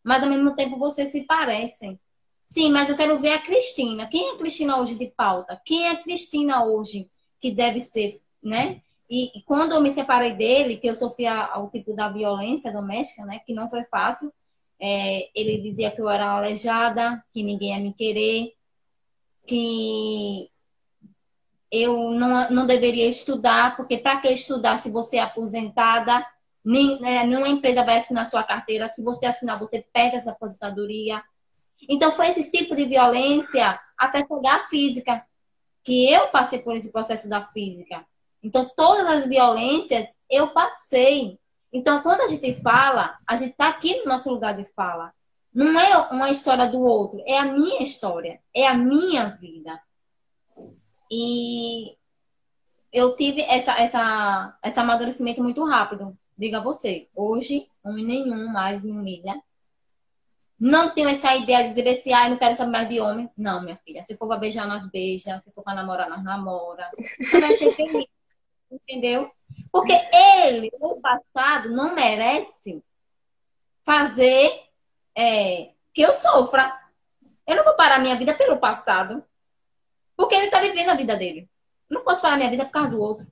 [0.04, 1.98] Mas ao mesmo tempo vocês se parecem.
[2.46, 4.08] Sim, mas eu quero ver a Cristina.
[4.08, 5.62] Quem é a Cristina hoje de pauta?
[5.64, 8.82] Quem é a Cristina hoje que deve ser, né?
[9.10, 13.24] E, e quando eu me separei dele, que eu sofria o tipo da violência doméstica,
[13.24, 13.40] né?
[13.40, 14.34] Que não foi fácil.
[14.78, 18.52] É, ele dizia que eu era aleijada, que ninguém ia me querer,
[19.48, 20.50] que
[21.72, 26.26] eu não, não deveria estudar, porque para que estudar se você é aposentada?
[26.64, 28.92] Nem, né, nenhuma empresa vai assinar sua carteira.
[28.92, 31.22] Se você assinar, você perde essa aposentadoria.
[31.88, 35.24] Então, foi esse tipo de violência até chegar à física,
[35.84, 38.06] que eu passei por esse processo da física.
[38.42, 41.40] Então, todas as violências eu passei.
[41.72, 45.14] Então, quando a gente fala, a gente está aqui no nosso lugar de fala.
[45.54, 49.80] Não é uma história do outro, é a minha história, é a minha vida.
[51.18, 51.96] E
[52.92, 56.18] eu tive essa, essa, esse amadurecimento muito rápido.
[56.38, 59.42] Diga você, hoje, homem nenhum mais me humilha.
[60.60, 63.30] Não tenho essa ideia de dizer assim, ah, não quero saber mais de homem.
[63.38, 64.04] Não, minha filha.
[64.04, 65.40] Se for pra beijar, nós beija.
[65.40, 66.90] Se for pra namorar, nós namora.
[67.32, 68.06] Vai ser feliz.
[68.70, 69.32] Entendeu?
[69.72, 69.94] Porque
[70.44, 72.84] ele, no passado, não merece
[73.86, 74.52] fazer
[75.16, 76.78] é, que eu sofra.
[77.48, 79.24] Eu não vou parar minha vida pelo passado.
[80.16, 81.50] Porque ele está vivendo a vida dele.
[81.90, 83.28] não posso parar minha vida por causa do outro.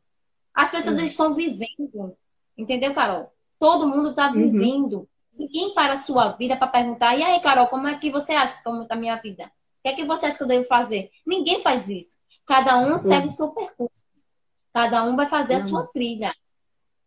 [0.54, 1.04] As pessoas uhum.
[1.04, 2.15] estão vivendo.
[2.58, 3.32] Entendeu, Carol?
[3.58, 4.52] Todo mundo está uhum.
[4.52, 5.10] vivendo.
[5.34, 8.62] Ninguém para a sua vida para perguntar: e aí, Carol, como é que você acha
[8.62, 9.46] que está a minha vida?
[9.46, 9.50] O
[9.84, 11.10] que é que você acha que eu devo fazer?
[11.26, 12.15] Ninguém faz isso.
[12.46, 13.91] Cada um segue o seu percurso.
[14.74, 16.34] Cada um vai fazer a sua trilha.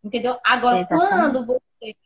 [0.02, 0.38] Entendeu?
[0.44, 1.96] Agora, quando você,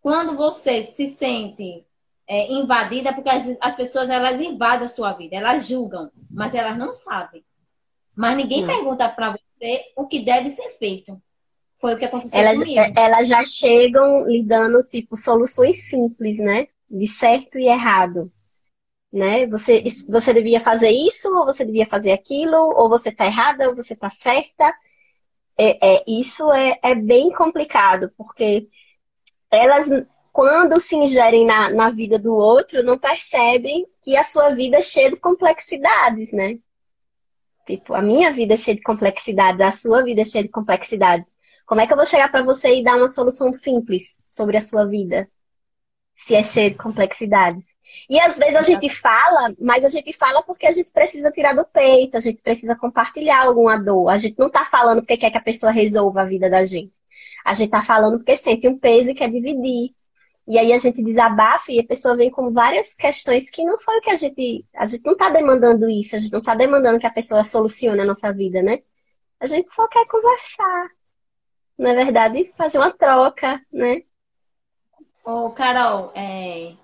[0.00, 1.86] quando você se sente
[2.30, 6.78] é, invadida, porque as, as, pessoas elas invadem a sua vida, elas julgam, mas elas
[6.78, 7.44] não sabem.
[8.14, 11.20] Mas ninguém pergunta para você o que deve ser feito.
[11.76, 12.78] Foi o que aconteceu elas, comigo.
[12.78, 16.68] É, elas já chegam lhe dando, tipo, soluções simples, né?
[16.88, 18.30] De certo e errado.
[19.12, 19.48] Né?
[19.48, 23.74] Você, você devia fazer isso, ou você devia fazer aquilo, ou você tá errada, ou
[23.74, 24.72] você tá certa.
[25.58, 28.68] É, é, isso é, é bem complicado, porque
[29.50, 29.90] elas
[30.32, 34.82] quando se ingerem na, na vida do outro, não percebem que a sua vida é
[34.82, 36.58] cheia de complexidades, né?
[37.66, 41.34] Tipo, a minha vida é cheia de complexidades, a sua vida é cheia de complexidades.
[41.66, 44.62] Como é que eu vou chegar para você e dar uma solução simples sobre a
[44.62, 45.30] sua vida?
[46.16, 47.64] Se é cheia de complexidades.
[48.08, 51.54] E às vezes a gente fala, mas a gente fala porque a gente precisa tirar
[51.54, 54.08] do peito, a gente precisa compartilhar alguma dor.
[54.08, 56.92] A gente não tá falando porque quer que a pessoa resolva a vida da gente.
[57.44, 59.94] A gente tá falando porque sente um peso e quer dividir.
[60.50, 63.98] E aí a gente desabafa e a pessoa vem com várias questões que não foi
[63.98, 64.66] o que a gente.
[64.74, 68.00] A gente não está demandando isso, a gente não está demandando que a pessoa solucione
[68.00, 68.82] a nossa vida, né?
[69.38, 70.90] A gente só quer conversar.
[71.78, 74.02] Na verdade, fazer uma troca, né?
[75.24, 76.74] Ô, Carol, é...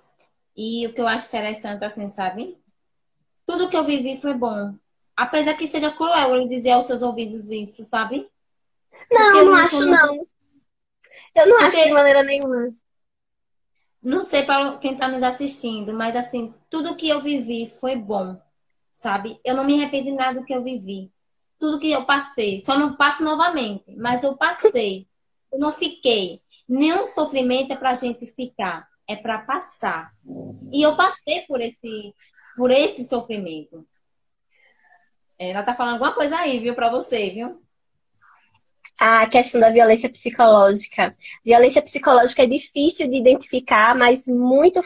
[0.56, 2.56] e o que eu acho interessante, assim, sabe?
[3.44, 4.76] Tudo que eu vivi foi bom.
[5.16, 8.30] Apesar que seja cruel ele dizer aos seus ouvidos isso, sabe?
[9.10, 10.24] Não, não, não acho, não.
[11.34, 11.64] Eu não Porque...
[11.64, 12.72] acho de maneira nenhuma
[14.06, 18.40] não sei para quem está nos assistindo, mas assim, tudo que eu vivi foi bom,
[18.92, 19.40] sabe?
[19.44, 21.10] Eu não me arrependo de nada do que eu vivi.
[21.58, 25.08] Tudo que eu passei, só não passo novamente, mas eu passei.
[25.52, 26.40] Eu não fiquei.
[26.68, 30.12] Nenhum sofrimento é para a gente ficar, é para passar.
[30.70, 32.14] E eu passei por esse,
[32.56, 33.84] por esse sofrimento.
[35.36, 37.60] Ela tá falando alguma coisa aí, viu, para você, viu?
[38.98, 41.14] A questão da violência psicológica.
[41.44, 44.80] Violência psicológica é difícil de identificar, mas muito,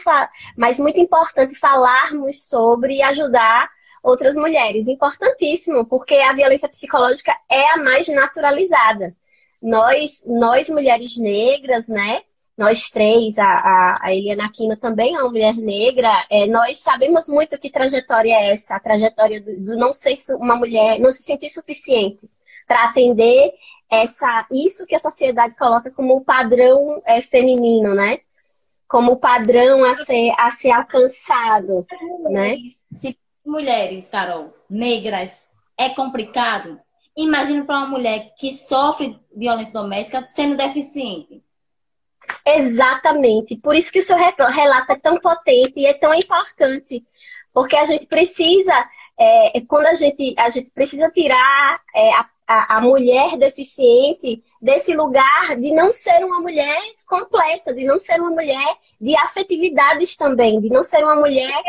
[0.57, 3.69] mas muito importante falarmos sobre e ajudar
[4.03, 4.87] outras mulheres.
[4.87, 9.15] Importantíssimo, porque a violência psicológica é a mais naturalizada.
[9.61, 12.21] Nós, nós mulheres negras, né?
[12.57, 17.57] Nós três, a, a, Eliana Aquino também é uma mulher negra, é, nós sabemos muito
[17.57, 21.49] que trajetória é essa, a trajetória do, do não ser uma mulher, não se sentir
[21.49, 22.27] suficiente
[22.67, 23.53] para atender
[23.91, 28.19] essa, isso que a sociedade coloca como o padrão é, feminino, né?
[28.87, 31.85] Como o padrão a ser, a ser alcançado,
[32.29, 32.55] né?
[32.93, 36.79] Se mulheres, Carol, negras, é complicado,
[37.17, 41.43] imagina para uma mulher que sofre violência doméstica sendo deficiente.
[42.45, 43.57] Exatamente.
[43.57, 47.03] Por isso que o seu relato é tão potente e é tão importante.
[47.53, 48.73] Porque a gente precisa,
[49.19, 54.93] é, quando a gente, a gente precisa tirar é, a a, a mulher deficiente desse
[54.93, 60.59] lugar de não ser uma mulher completa, de não ser uma mulher de afetividades também,
[60.59, 61.63] de não ser uma mulher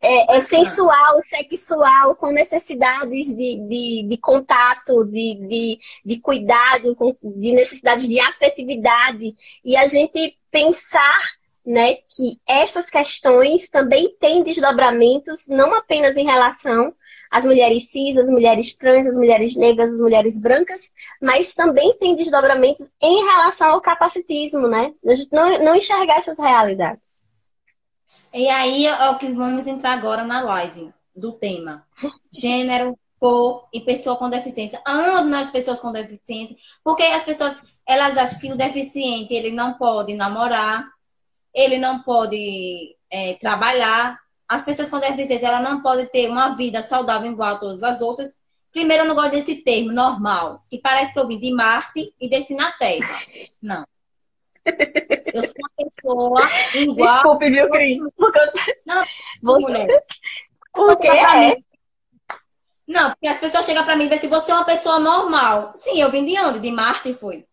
[0.00, 7.52] é, é, sensual, sexual, com necessidades de, de, de contato, de, de, de cuidado, de
[7.52, 9.34] necessidades de afetividade.
[9.64, 11.20] E a gente pensar
[11.66, 16.94] né, que essas questões também têm desdobramentos, não apenas em relação
[17.30, 22.14] às mulheres cis, às mulheres trans, às mulheres negras, às mulheres brancas, mas também tem
[22.14, 24.92] desdobramentos em relação ao capacitismo, né?
[25.06, 27.22] A gente não, não enxergar essas realidades.
[28.32, 31.84] E aí é o que vamos entrar agora na live do tema.
[32.32, 34.80] Gênero, cor e pessoa com deficiência.
[34.84, 36.56] Aonde nas pessoas com deficiência?
[36.84, 40.86] Porque as pessoas, elas acham que o deficiente, ele não pode namorar,
[41.52, 44.18] ele não pode é, trabalhar.
[44.48, 48.00] As pessoas com deficiência, ela não pode ter uma vida saudável igual a todas as
[48.00, 48.40] outras.
[48.72, 52.28] Primeiro, eu não gosto desse termo, normal, que parece que eu vim de Marte e
[52.28, 53.18] desci na Terra.
[53.60, 53.84] Não.
[54.64, 56.40] Eu sou uma pessoa
[56.74, 57.12] igual.
[57.14, 57.98] Desculpe, viu, Cris?
[58.86, 59.04] Não,
[59.42, 59.66] você...
[59.66, 60.04] mulher.
[60.72, 61.56] Porque é.
[62.86, 65.72] Não, porque as pessoas chegam pra mim e dizem assim, você é uma pessoa normal.
[65.74, 66.60] Sim, eu vim de onde?
[66.60, 67.46] De Marte foi.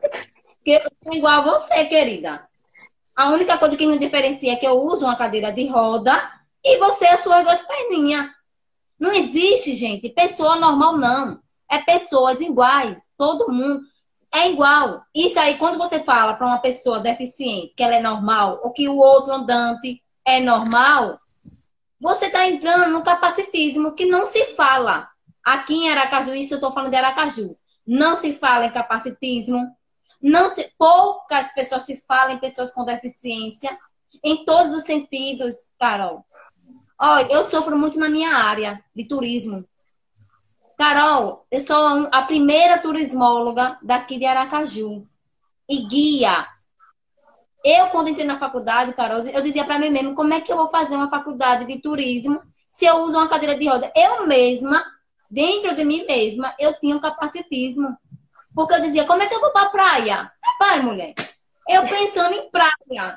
[0.00, 2.47] Porque eu sou igual a você, querida.
[3.18, 6.16] A única coisa que me diferencia é que eu uso uma cadeira de roda
[6.64, 8.30] e você é suas duas perninhas.
[8.96, 11.40] Não existe, gente, pessoa normal, não.
[11.68, 13.08] É pessoas iguais.
[13.16, 13.80] Todo mundo
[14.32, 15.02] é igual.
[15.12, 18.88] Isso aí, quando você fala para uma pessoa deficiente que ela é normal, ou que
[18.88, 21.18] o outro andante é normal,
[22.00, 25.08] você está entrando no capacitismo que não se fala.
[25.44, 27.56] Aqui em Aracaju, isso eu estou falando de Aracaju.
[27.84, 29.76] Não se fala em capacitismo,
[30.20, 33.76] não se, poucas pessoas se falam em pessoas com deficiência,
[34.24, 36.24] em todos os sentidos, Carol.
[36.98, 39.64] Olha, eu sofro muito na minha área de turismo.
[40.76, 45.06] Carol, eu sou a primeira turismóloga daqui de Aracaju.
[45.68, 46.46] E guia.
[47.64, 50.56] Eu, quando entrei na faculdade, Carol, eu dizia para mim mesmo, como é que eu
[50.56, 53.92] vou fazer uma faculdade de turismo se eu uso uma cadeira de roda?
[53.94, 54.84] Eu mesma,
[55.30, 57.96] dentro de mim mesma, eu tinha um capacitismo.
[58.58, 60.32] Porque eu dizia, como é que eu vou pra praia?
[60.58, 61.14] Para, mulher.
[61.68, 63.16] Eu pensando em praia.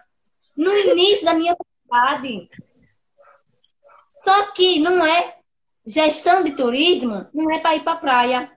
[0.56, 2.48] No início da minha faculdade.
[4.24, 5.40] Só que não é
[5.84, 8.56] gestão de turismo, não é para ir para praia.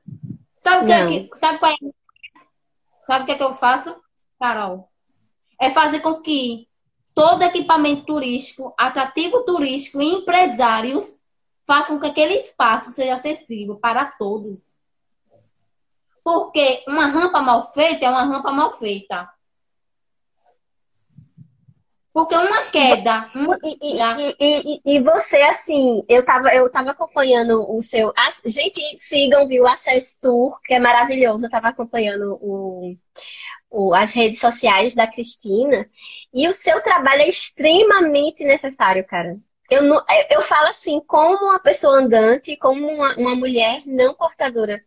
[0.59, 1.77] Sabe o que, é que, sabe qual é?
[3.05, 3.99] Sabe o que é que eu faço,
[4.39, 4.87] Carol?
[5.59, 6.69] É fazer com que
[7.15, 11.19] todo equipamento turístico, atrativo turístico e empresários
[11.67, 14.84] façam com que aquele espaço seja acessível para todos.
[16.25, 19.29] Porque uma rampa mal feita é uma rampa mal feita.
[22.15, 23.31] Porque uma queda.
[23.35, 23.59] Uma...
[23.63, 28.13] E, e, e, e, você, assim, eu tava, eu tava acompanhando o seu.
[28.47, 29.67] Gente, sigam, viu?
[29.67, 31.45] Access Tour, que é maravilhoso.
[31.45, 32.97] Eu tava acompanhando o,
[33.69, 35.91] o, as redes sociais da Cristina.
[36.33, 39.37] E o seu trabalho é extremamente necessário, cara.
[39.71, 44.81] Eu, não, eu falo assim, como uma pessoa andante, como uma, uma mulher não portadora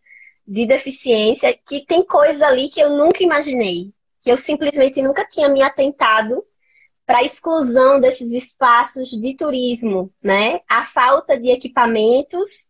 [0.47, 5.49] de deficiência que tem coisas ali que eu nunca imaginei, que eu simplesmente nunca tinha
[5.49, 6.41] me atentado
[7.05, 10.60] para a exclusão desses espaços de turismo, né?
[10.67, 12.67] A falta de equipamentos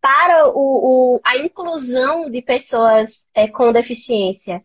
[0.00, 4.64] para o, o a inclusão de pessoas é, com deficiência.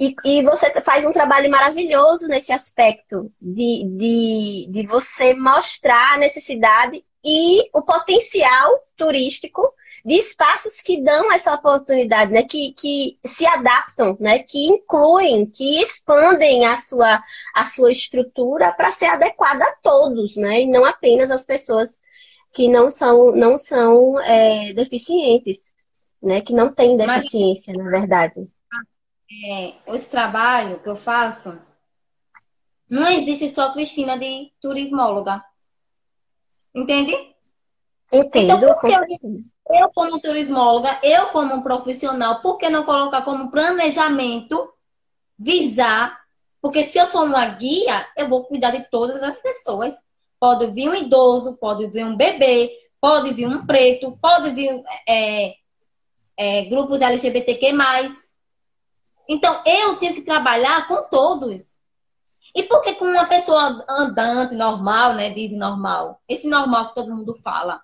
[0.00, 6.18] E, e, você faz um trabalho maravilhoso nesse aspecto de, de, de você mostrar a
[6.18, 9.62] necessidade e o potencial turístico
[10.08, 12.42] de espaços que dão essa oportunidade, né?
[12.42, 14.38] Que, que se adaptam, né?
[14.38, 17.22] Que incluem, que expandem a sua,
[17.54, 20.62] a sua estrutura para ser adequada a todos, né?
[20.62, 22.00] E não apenas as pessoas
[22.54, 25.74] que não são, não são é, deficientes,
[26.22, 26.40] né?
[26.40, 28.48] Que não têm deficiência, Mas, na verdade.
[29.44, 31.60] É, esse trabalho que eu faço,
[32.88, 35.44] não existe só Cristina de turismóloga.
[36.74, 37.12] Entende?
[38.10, 39.44] Entendo, então, por que eu,
[39.94, 44.72] como turismóloga, eu como profissional, por que não colocar como planejamento
[45.38, 46.18] visar?
[46.60, 49.94] Porque se eu sou uma guia, eu vou cuidar de todas as pessoas.
[50.40, 55.54] Pode vir um idoso, pode vir um bebê, pode vir um preto, pode vir é,
[56.36, 57.72] é, grupos LGBTQ+.
[59.28, 61.76] Então, eu tenho que trabalhar com todos.
[62.54, 65.30] E por que com uma pessoa andante, normal, né?
[65.30, 66.20] Diz normal.
[66.26, 67.80] Esse normal que todo mundo fala.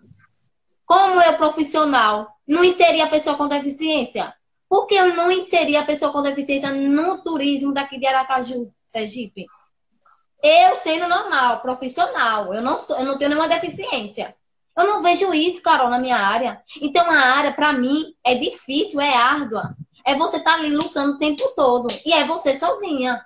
[0.87, 4.35] Como eu, profissional, não inseri a pessoa com deficiência?
[4.68, 9.47] Por que eu não inseri a pessoa com deficiência no turismo daqui de Aracaju, Sergipe?
[10.43, 14.37] Eu sendo normal, profissional, eu não, sou, eu não tenho nenhuma deficiência.
[14.76, 16.61] Eu não vejo isso, Carol, na minha área.
[16.82, 19.74] Então, a área, para mim, é difícil, é árdua.
[20.05, 21.87] É você estar tá ali lutando o tempo todo.
[22.05, 23.24] E é você sozinha.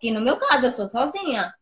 [0.00, 1.54] Que no meu caso, eu sou sozinha.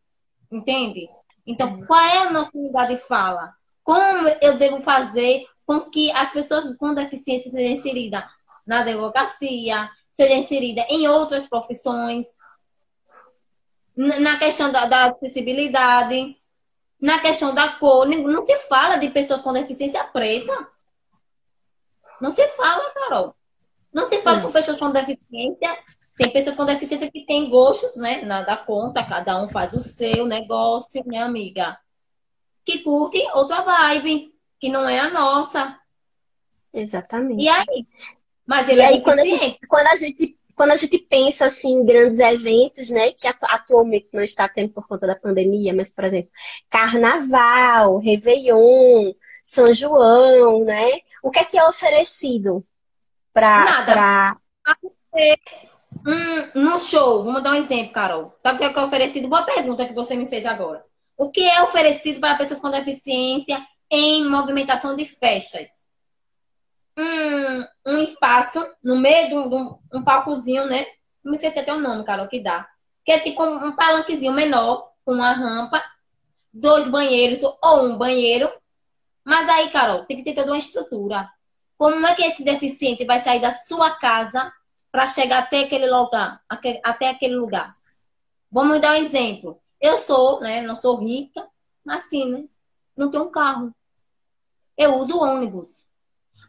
[0.50, 1.08] Entende?
[1.46, 3.54] Então, qual é a nossa lugar de fala?
[3.90, 8.22] Como eu devo fazer com que as pessoas com deficiência sejam inseridas
[8.64, 12.24] na advocacia, sejam inseridas em outras profissões,
[13.96, 16.36] na questão da, da acessibilidade,
[17.00, 18.06] na questão da cor.
[18.06, 20.68] Não se fala de pessoas com deficiência preta.
[22.20, 23.34] Não se fala, Carol.
[23.92, 25.78] Não se fala com pessoas com deficiência.
[26.16, 28.22] Tem pessoas com deficiência que têm gostos, né?
[28.22, 31.76] Na, da conta, cada um faz o seu negócio, minha amiga.
[32.70, 35.76] Que curte outra vibe, que não é a nossa.
[36.72, 37.42] Exatamente.
[37.42, 37.86] E aí?
[38.46, 41.46] Mas ele e é aí, quando a, gente, quando a gente quando a gente pensa
[41.46, 45.90] assim em grandes eventos, né, que atualmente não está tendo por conta da pandemia, mas
[45.90, 46.30] por exemplo,
[46.68, 51.00] Carnaval, Réveillon, São João, né?
[51.22, 52.62] O que é que é oferecido
[53.32, 54.36] para pra...
[56.54, 57.24] um, show?
[57.24, 58.34] Vamos dar um exemplo, Carol.
[58.38, 59.28] Sabe o que é, que é oferecido?
[59.28, 60.84] Boa pergunta que você me fez agora.
[61.20, 63.60] O que é oferecido para pessoas com deficiência
[63.90, 65.80] em movimentação de festas?
[67.00, 70.84] um, um espaço no meio de um, um palcozinho, né?
[71.24, 72.68] Não me esqueci até o nome, Carol, que dá.
[73.04, 75.82] Que é tipo um, um palanquezinho menor, com uma rampa,
[76.52, 78.50] dois banheiros ou um banheiro.
[79.24, 81.28] Mas aí, Carol, tem que ter toda uma estrutura.
[81.78, 84.52] Como é que esse deficiente vai sair da sua casa
[84.92, 87.74] para chegar até aquele lugar, até aquele lugar?
[88.50, 89.60] Vamos dar um exemplo.
[89.80, 91.46] Eu sou, né, não sou rica,
[91.84, 92.44] mas sim, né,
[92.96, 93.74] não tenho um carro.
[94.76, 95.84] Eu uso ônibus.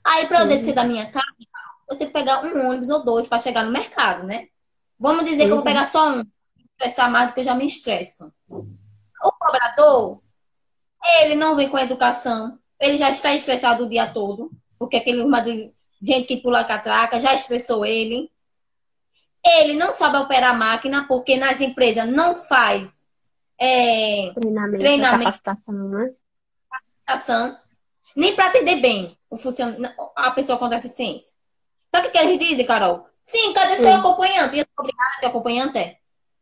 [0.03, 1.25] Aí, para eu descer da minha casa,
[1.89, 4.47] eu tenho que pegar um ônibus ou dois para chegar no mercado, né?
[4.99, 5.47] Vamos dizer uhum.
[5.47, 6.25] que eu vou pegar só um,
[6.81, 8.31] estressar mais do que eu já me estresso.
[8.49, 10.21] O cobrador,
[11.21, 15.41] ele não vem com educação, ele já está estressado o dia todo, porque aquele uma
[15.41, 15.71] de
[16.01, 18.31] gente que pula catraca já estressou ele.
[19.43, 23.00] Ele não sabe operar a máquina, porque nas empresas não faz
[23.63, 26.13] é, treinamento, treinamento capacitação, né?
[26.69, 27.57] Capacitação
[28.15, 29.37] nem para atender bem o
[30.15, 31.33] a pessoa com deficiência.
[31.91, 33.05] Sabe o que eles dizem, Carol?
[33.21, 34.57] Sim, cadê seu acompanhante?
[34.57, 35.77] E obrigada a ter acompanhante?
[35.77, 35.97] É?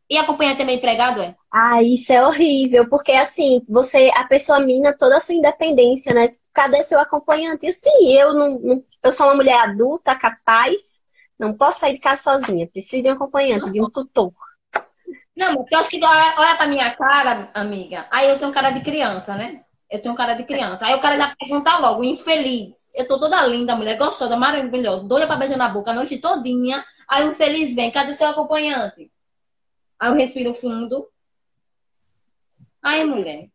[0.08, 1.36] E acompanhante é meio empregado, é?
[1.52, 6.30] Ah, isso é horrível, porque assim, você, a pessoa mina toda a sua independência, né?
[6.52, 7.66] Cadê seu acompanhante?
[7.66, 11.02] E sim, eu não, não, eu sou uma mulher adulta, capaz,
[11.38, 14.32] não posso sair de casa sozinha, preciso de um acompanhante, de um tutor.
[15.40, 18.72] Não, porque eu acho que olha, olha pra minha cara, amiga, aí eu tenho cara
[18.72, 19.64] de criança, né?
[19.90, 20.84] Eu tenho cara de criança.
[20.84, 22.92] Aí o cara já pergunta logo, infeliz.
[22.94, 26.84] Eu tô toda linda, mulher gostosa, maravilhosa, doida pra beijar na boca a noite todinha.
[27.08, 29.10] Aí o infeliz vem, cadê seu acompanhante?
[29.98, 31.08] Aí eu respiro fundo.
[32.82, 33.48] Aí, mulher,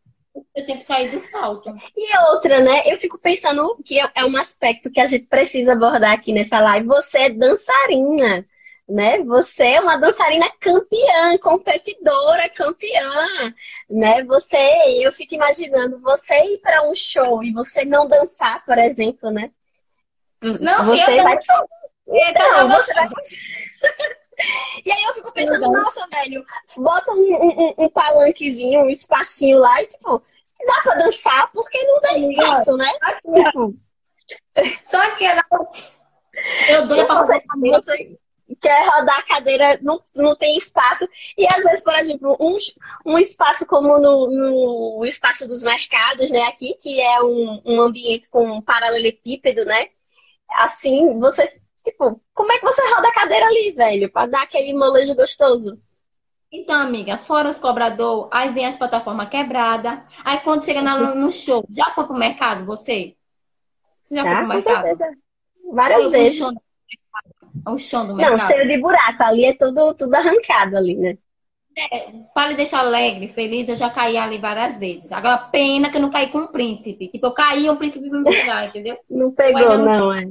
[0.56, 1.72] eu tenho que sair do salto.
[1.96, 2.82] E outra, né?
[2.86, 6.88] Eu fico pensando que é um aspecto que a gente precisa abordar aqui nessa live.
[6.88, 8.44] Você é dançarina
[8.88, 9.22] né?
[9.24, 13.10] Você é uma dançarina campeã, competidora, campeã,
[13.90, 14.22] né?
[14.24, 14.58] Você,
[15.00, 19.50] eu fico imaginando você ir para um show e você não dançar, por exemplo, né?
[20.40, 21.38] Não, você vai.
[22.08, 23.08] Então, você vai.
[24.84, 26.44] E aí eu fico pensando, nossa, velho,
[26.76, 30.22] bota um, um, um, palanquezinho, um espacinho lá e, tipo,
[30.66, 32.92] dá pra dançar, porque não dá espaço, né?
[34.84, 35.42] Só que ela...
[36.68, 38.18] Eu dou pra fazer você,
[38.60, 41.08] quer rodar a cadeira, não, não tem espaço.
[41.36, 42.56] E às vezes, por exemplo, um,
[43.04, 48.30] um espaço como no, no espaço dos mercados, né, aqui, que é um, um ambiente
[48.30, 49.88] com um paralelepípedo, né?
[50.50, 54.72] Assim, você, tipo, como é que você roda a cadeira ali, velho, para dar aquele
[54.74, 55.80] molejo gostoso?
[56.52, 59.98] Então, amiga, fora os cobrador, aí vem as plataformas quebradas.
[60.24, 63.16] Aí quando chega no, no show, já foi pro mercado você?
[64.04, 65.16] Você já, já foi pro mercado?
[65.72, 66.38] Várias vezes.
[66.38, 66.52] Show
[67.66, 68.38] o chão do mercado.
[68.38, 69.22] Não, cheio de buraco.
[69.22, 71.18] Ali é tudo, tudo arrancado ali, né?
[71.78, 75.12] É, para lhe deixar alegre, feliz, eu já caí ali várias vezes.
[75.12, 77.08] Agora, pena que eu não caí com um príncipe.
[77.08, 78.98] Tipo, eu caí, o príncipe me pegar, entendeu?
[79.10, 80.26] Não pegou, não, não, é.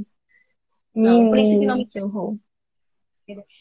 [0.96, 2.40] Não, o príncipe não me pegou.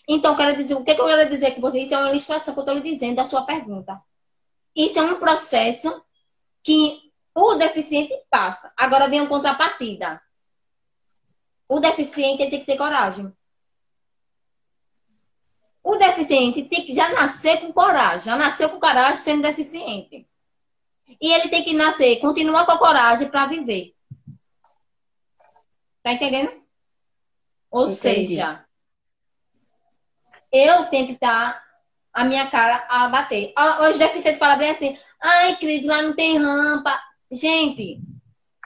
[0.08, 1.80] Então, quero dizer, o que, que eu quero dizer com você?
[1.80, 4.00] Isso é uma ilustração que eu estou lhe dizendo da sua pergunta.
[4.74, 6.02] Isso é um processo
[6.62, 7.00] que
[7.34, 8.72] o deficiente passa.
[8.76, 10.20] Agora vem a contrapartida.
[11.68, 13.32] O deficiente tem que ter coragem.
[15.84, 20.26] O deficiente tem que já nascer com coragem, já nasceu com coragem sendo deficiente.
[21.20, 23.94] E ele tem que nascer, continuar com a coragem para viver.
[26.02, 26.50] Tá entendendo?
[27.70, 27.96] Ou Entendi.
[28.28, 28.64] seja,
[30.50, 31.62] eu tenho que estar
[32.14, 33.52] a minha cara a bater.
[33.90, 36.98] Os deficientes falam bem assim, ai, Cris, lá não tem rampa.
[37.30, 38.00] Gente,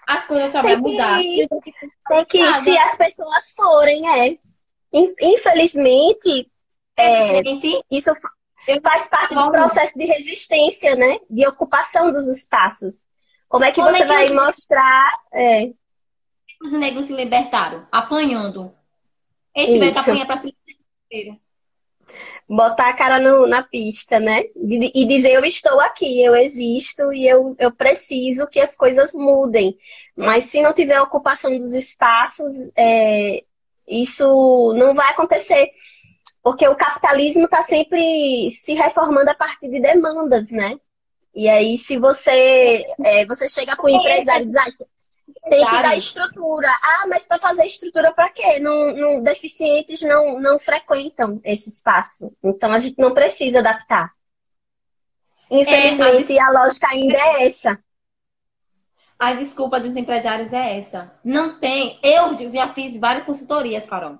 [0.07, 1.19] as coisas só vão mudar.
[1.19, 4.37] Tem que se as pessoas forem, é.
[4.93, 6.51] Infelizmente,
[6.99, 7.43] é,
[7.91, 8.13] isso,
[8.83, 11.19] Faz parte do processo de resistência, né?
[11.31, 13.07] De ocupação dos espaços.
[13.49, 15.19] Como é que Como você é que vai mostrar?
[15.33, 15.71] É.
[16.63, 18.75] Os negros se libertaram, apanhando.
[19.57, 20.55] Tiveram que apanhar para se
[21.09, 21.41] libertar
[22.49, 24.45] botar a cara no, na pista, né?
[24.57, 29.13] E, e, dizer eu estou aqui, eu existo e eu, eu preciso que as coisas
[29.13, 29.77] mudem.
[30.17, 33.45] Mas se não tiver ocupação dos espaços, é,
[33.87, 35.71] isso não vai acontecer.
[36.49, 40.81] Porque o capitalismo está sempre se reformando a partir de demandas, né?
[41.35, 44.65] E aí, se você, é, você chega para o empresário e diz, ah,
[45.51, 46.71] tem que dar estrutura.
[46.71, 48.61] Ah, mas para fazer estrutura para quê?
[48.61, 52.33] Não, não, deficientes não, não frequentam esse espaço.
[52.43, 54.11] Então a gente não precisa adaptar.
[55.51, 57.79] Infelizmente, é, a, a lógica ainda é essa.
[59.19, 61.13] A desculpa dos empresários é essa.
[61.23, 62.01] Não tem.
[62.03, 64.19] Eu já fiz várias consultorias, Carol.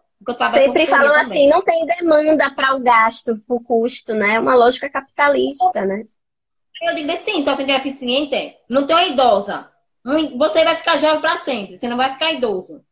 [0.51, 1.27] Sempre falam também.
[1.27, 4.35] assim, não tem demanda para o gasto, o custo, né?
[4.35, 6.05] É uma lógica capitalista, né?
[6.83, 9.71] Eu digo assim, só tem deficiente, não tem uma idosa.
[10.37, 12.83] Você vai ficar jovem para sempre, você não vai ficar idoso.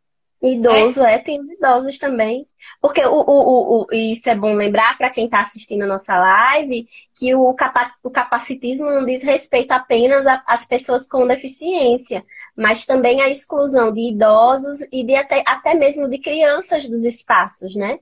[0.43, 2.47] Idoso, é, é tem os idosos também.
[2.81, 6.89] Porque o, o, o, isso é bom lembrar para quem está assistindo a nossa live,
[7.15, 7.55] que o,
[8.03, 12.25] o capacitismo não diz respeito apenas às pessoas com deficiência,
[12.57, 17.77] mas também à exclusão de idosos e de até, até mesmo de crianças dos espaços,
[17.77, 17.99] né?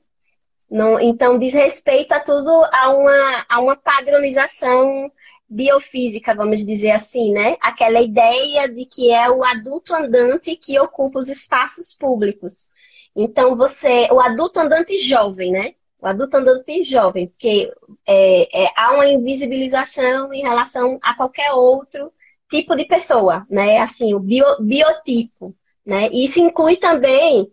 [1.02, 5.10] Então, diz respeito a tudo, a uma, a uma padronização
[5.48, 7.56] biofísica, vamos dizer assim, né?
[7.60, 12.68] Aquela ideia de que é o adulto andante que ocupa os espaços públicos.
[13.14, 15.74] Então, você, o adulto andante jovem, né?
[16.00, 17.72] O adulto andante jovem, porque
[18.06, 22.12] é, é, há uma invisibilização em relação a qualquer outro
[22.50, 23.78] tipo de pessoa, né?
[23.78, 26.08] Assim, o bio, biotipo, né?
[26.12, 27.50] Isso inclui também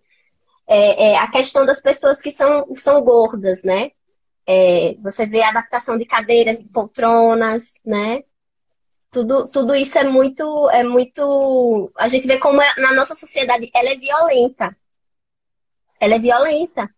[0.67, 3.91] é, é, a questão das pessoas que são, são gordas, né?
[4.47, 8.23] É, você vê a adaptação de cadeiras, de poltronas, né?
[9.11, 11.91] Tudo, tudo isso é muito, é muito.
[11.97, 14.75] A gente vê como é, na nossa sociedade ela é violenta.
[15.99, 16.89] Ela é violenta.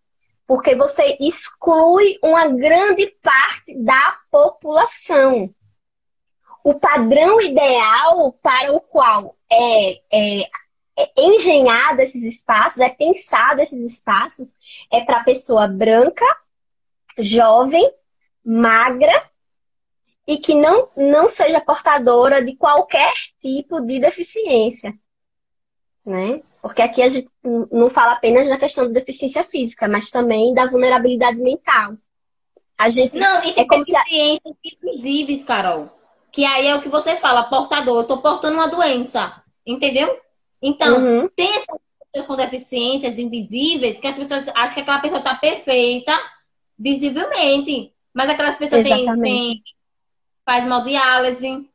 [0.45, 5.43] Porque você exclui uma grande parte da população.
[6.63, 10.49] O padrão ideal para o qual é, é,
[10.97, 14.55] é engenhado esses espaços, é pensado esses espaços,
[14.91, 16.25] é para a pessoa branca,
[17.17, 17.91] jovem,
[18.43, 19.29] magra
[20.25, 24.93] e que não, não seja portadora de qualquer tipo de deficiência.
[26.05, 26.41] Né?
[26.61, 30.65] Porque aqui a gente não fala apenas da questão da deficiência física, mas também da
[30.65, 31.97] vulnerabilidade mental.
[32.77, 34.77] A gente não, e tem é como deficiências se...
[34.81, 36.02] invisíveis, Carol.
[36.33, 38.01] Que aí é o que você fala, portador.
[38.01, 40.09] Eu tô portando uma doença, entendeu?
[40.61, 41.29] Então, uhum.
[41.35, 41.79] tem essas
[42.11, 46.19] pessoas com deficiências invisíveis que as pessoas acham que aquela pessoa tá perfeita
[46.77, 47.93] visivelmente.
[48.13, 49.63] Mas aquelas pessoas têm, têm
[50.45, 51.69] faz hemodiálise.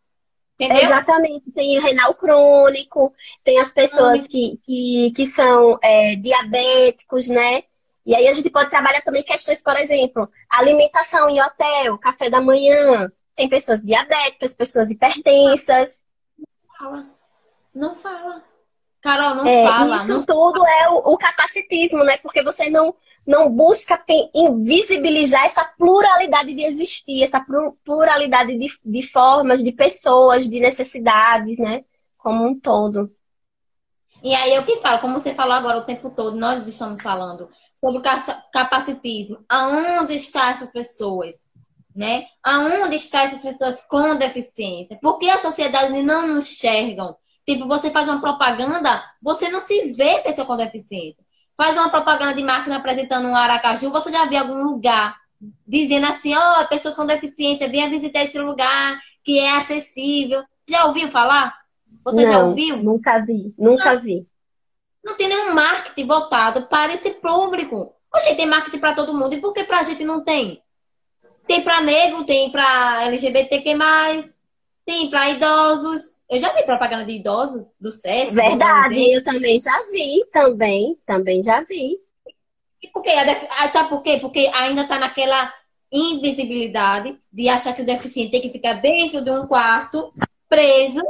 [0.55, 0.83] Entendeu?
[0.83, 7.63] Exatamente, tem renal crônico, tem as pessoas que, que, que são é, diabéticos, né?
[8.05, 12.41] E aí a gente pode trabalhar também questões, por exemplo, alimentação em hotel, café da
[12.41, 13.13] manhã.
[13.39, 16.03] Tem pessoas diabéticas, pessoas hipertensas.
[16.37, 17.07] Não fala.
[17.73, 18.43] Não fala.
[19.01, 19.97] Carol, não é, fala.
[19.99, 20.25] Isso não...
[20.25, 22.17] tudo é o, o, capacitismo, né?
[22.19, 22.93] Porque você não
[23.25, 24.03] não busca
[24.35, 27.45] invisibilizar essa pluralidade de existir, essa
[27.85, 31.85] pluralidade de, de formas, de pessoas, de necessidades, né?
[32.17, 33.15] Como um todo.
[34.21, 37.49] E aí eu que falo, como você falou agora o tempo todo, nós estamos falando
[37.77, 38.03] sobre o
[38.53, 39.45] capacitismo.
[39.49, 41.48] Aonde estão essas pessoas?
[41.99, 42.27] Né?
[42.45, 44.97] Aonde estão essas pessoas com deficiência?
[45.03, 47.17] Por que a sociedade não nos enxergam?
[47.45, 51.25] Tipo, você faz uma propaganda, você não se vê pessoa com deficiência
[51.59, 55.17] faz uma propaganda de máquina apresentando um Aracaju, você já viu algum lugar
[55.67, 60.43] dizendo assim, ó, oh, pessoas com deficiência, venha visitar esse lugar que é acessível.
[60.69, 61.53] Já ouviu falar?
[62.05, 62.77] Você não, já ouviu?
[62.77, 64.27] Nunca vi, nunca não, vi.
[65.05, 67.93] Não tem nenhum marketing voltado para esse público.
[68.15, 69.35] Oxe, tem marketing para todo mundo.
[69.35, 70.63] E por que para a gente não tem?
[71.49, 73.75] Tem para negro, tem para LGBTQ+,
[74.85, 78.35] tem para idosos, eu já vi propaganda de idosos do SESC.
[78.35, 81.99] Verdade, eu também já vi, também, também já vi.
[82.83, 83.11] E por quê?
[83.73, 84.19] Sabe por quê?
[84.21, 85.53] Porque ainda está naquela
[85.91, 90.13] invisibilidade de achar que o deficiente tem que ficar dentro de um quarto,
[90.49, 91.03] preso,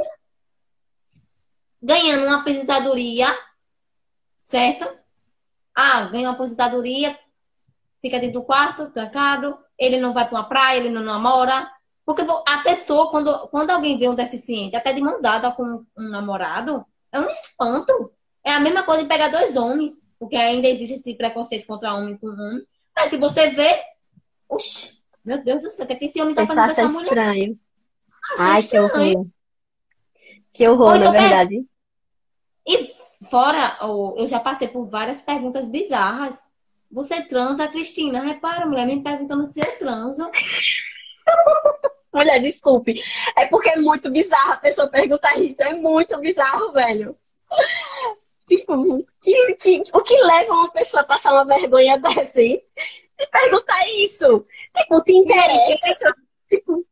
[1.83, 3.27] ganhando uma aposentadoria,
[4.41, 4.89] certo?
[5.75, 7.17] Ah, ganha uma aposentadoria,
[8.01, 11.71] fica dentro do quarto, trancado, ele não vai para uma praia, ele não namora,
[12.05, 16.09] porque a pessoa, quando, quando alguém vê um deficiente, até de mão dada com um
[16.09, 18.11] namorado, é um espanto.
[18.43, 22.17] É a mesma coisa de pegar dois homens, porque ainda existe esse preconceito contra homem
[22.17, 22.65] com homem.
[22.95, 23.79] Mas se você vê,
[24.49, 27.03] oxi, Meu Deus do céu, o que esse homem tá fazendo com essa mulher?
[27.03, 27.59] estranho.
[28.39, 29.27] Ai, que horror.
[30.51, 31.65] Que horror, na verdade.
[32.67, 32.89] E
[33.29, 33.77] fora,
[34.17, 36.48] eu já passei por várias perguntas bizarras.
[36.91, 38.21] Você transa, Cristina?
[38.21, 40.29] Repara, mulher me perguntando se eu transo.
[42.13, 43.01] mulher, desculpe.
[43.37, 45.61] É porque é muito bizarro a pessoa perguntar isso.
[45.61, 47.15] É muito bizarro, velho.
[48.47, 48.83] Tipo,
[49.21, 52.59] que, que, o que leva uma pessoa a passar uma vergonha dessa, hein?
[53.17, 54.45] De perguntar isso.
[54.75, 56.15] Tipo, te interessa?
[56.47, 56.85] Tipo,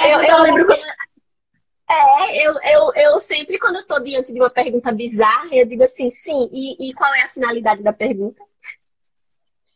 [0.00, 0.78] eu, eu então, lembro quando.
[1.88, 5.84] É, eu, eu, eu sempre, quando eu tô diante de uma pergunta bizarra, eu digo
[5.84, 8.42] assim, sim, e, e qual é a finalidade da pergunta?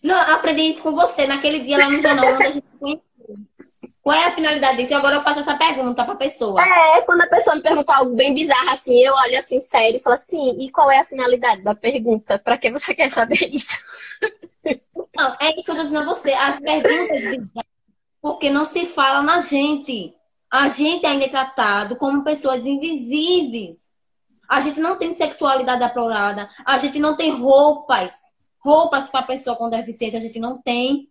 [0.03, 3.05] Não, eu aprendi isso com você naquele dia lá no jornal onde a gente conheceu.
[4.03, 4.93] Qual é a finalidade disso?
[4.93, 6.63] E agora eu faço essa pergunta pra pessoa.
[6.63, 10.01] É, quando a pessoa me pergunta algo bem bizarro assim, eu olho assim sério e
[10.01, 12.39] falo assim, e qual é a finalidade da pergunta?
[12.39, 13.79] Pra que você quer saber isso?
[15.15, 16.33] Não, é isso que eu tô dizendo a você.
[16.33, 17.71] As perguntas bizarras,
[18.23, 20.15] porque não se fala na gente.
[20.51, 23.91] A gente ainda é tratado como pessoas invisíveis.
[24.49, 26.49] A gente não tem sexualidade apurada.
[26.65, 28.15] A gente não tem roupas.
[28.61, 31.09] Roupas para pessoa com deficiência a gente não tem.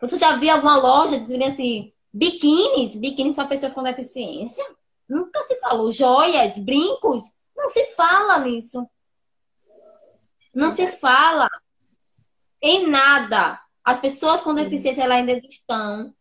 [0.00, 4.64] Você já viu alguma loja dizendo assim, Biquínis, biquínis para pessoas com deficiência.
[5.08, 5.90] Nunca se falou.
[5.90, 7.24] Joias, brincos,
[7.56, 8.88] não se fala nisso.
[10.54, 11.50] Não se fala
[12.62, 13.60] em nada.
[13.82, 16.14] As pessoas com deficiência elas ainda estão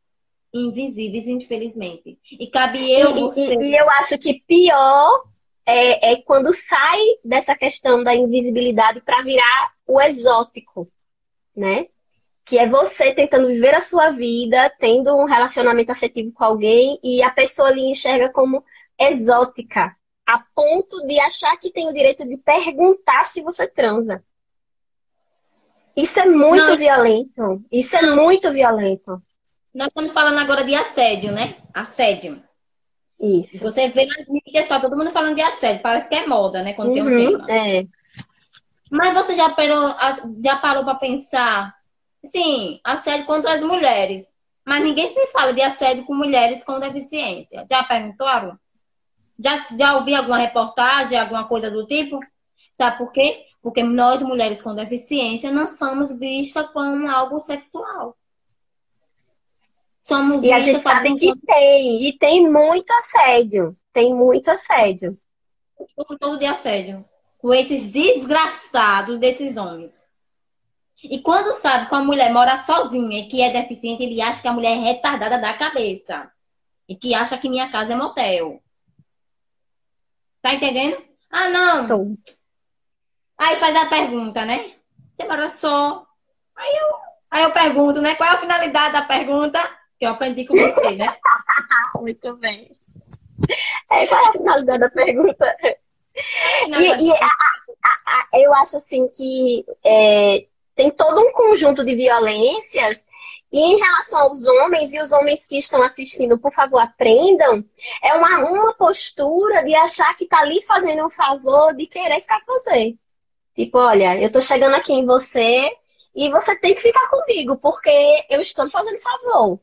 [0.52, 2.20] invisíveis, infelizmente.
[2.32, 3.54] E cabe eu e, você...
[3.54, 5.26] e, e eu acho que pior
[5.64, 10.92] é, é, quando sai dessa questão da invisibilidade para virar o exótico,
[11.56, 11.88] né?
[12.46, 17.24] que é você tentando viver a sua vida, tendo um relacionamento afetivo com alguém e
[17.24, 18.64] a pessoa lhe enxerga como
[19.00, 24.24] exótica, a ponto de achar que tem o direito de perguntar se você transa.
[25.96, 26.78] Isso é muito Não.
[26.78, 27.64] violento.
[27.72, 29.16] Isso é muito violento.
[29.74, 31.56] Nós estamos falando agora de assédio, né?
[31.74, 32.42] Assédio.
[33.20, 33.60] Isso.
[33.60, 35.82] Você vê nas mídias, tá todo mundo falando de assédio.
[35.82, 36.74] Parece que é moda, né?
[36.74, 37.52] Quando uhum, tem um tema.
[37.52, 37.84] É.
[38.94, 39.96] Mas você já parou,
[40.44, 41.76] já parou para pensar
[42.26, 44.34] Sim, assédio contra as mulheres.
[44.66, 47.66] Mas ninguém se fala de assédio com mulheres com deficiência.
[47.70, 48.58] Já perguntaram?
[49.38, 52.20] Já, já ouvi alguma reportagem, alguma coisa do tipo?
[52.74, 53.46] Sabe por quê?
[53.62, 58.16] Porque nós, mulheres com deficiência, não somos vistas como algo sexual.
[60.00, 63.76] Somos e a gente sabe que tem, e tem muito assédio.
[63.92, 65.18] Tem muito assédio.
[66.20, 67.06] Todo de assédio.
[67.44, 70.06] Com esses desgraçados desses homens.
[71.04, 74.48] E quando sabe que a mulher mora sozinha e que é deficiente, ele acha que
[74.48, 76.32] a mulher é retardada da cabeça.
[76.88, 78.64] E que acha que minha casa é motel.
[80.42, 81.04] Tá entendendo?
[81.30, 81.86] Ah, não.
[81.90, 82.18] Tô.
[83.38, 84.76] Aí faz a pergunta, né?
[85.14, 86.08] Você mora só.
[86.56, 86.96] Aí eu,
[87.30, 88.16] aí eu pergunto, né?
[88.16, 89.60] Qual é a finalidade da pergunta?
[90.00, 91.14] Que eu aprendi com você, né?
[92.00, 92.74] Muito bem.
[93.92, 95.58] É, qual é a finalidade da pergunta?
[96.68, 97.30] E, e a, a,
[98.06, 100.46] a, eu acho assim que é,
[100.76, 103.06] tem todo um conjunto de violências.
[103.52, 107.64] E em relação aos homens, e os homens que estão assistindo, por favor, aprendam,
[108.02, 112.44] é uma, uma postura de achar que tá ali fazendo um favor, de querer ficar
[112.46, 112.96] com você.
[113.56, 115.72] Tipo, olha, eu tô chegando aqui em você
[116.16, 119.60] e você tem que ficar comigo, porque eu estou fazendo favor.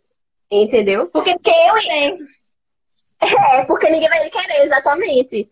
[0.49, 1.07] Entendeu?
[1.09, 2.17] Porque, porque eu.
[3.23, 5.51] É, porque ninguém vai querer, exatamente.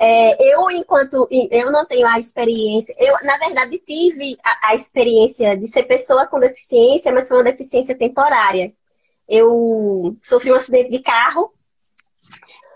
[0.00, 5.56] É, eu, enquanto eu não tenho a experiência, eu, na verdade, tive a, a, experiência
[5.56, 8.72] de ser pessoa com deficiência, mas foi uma deficiência temporária.
[9.28, 11.52] Eu sofri um acidente de carro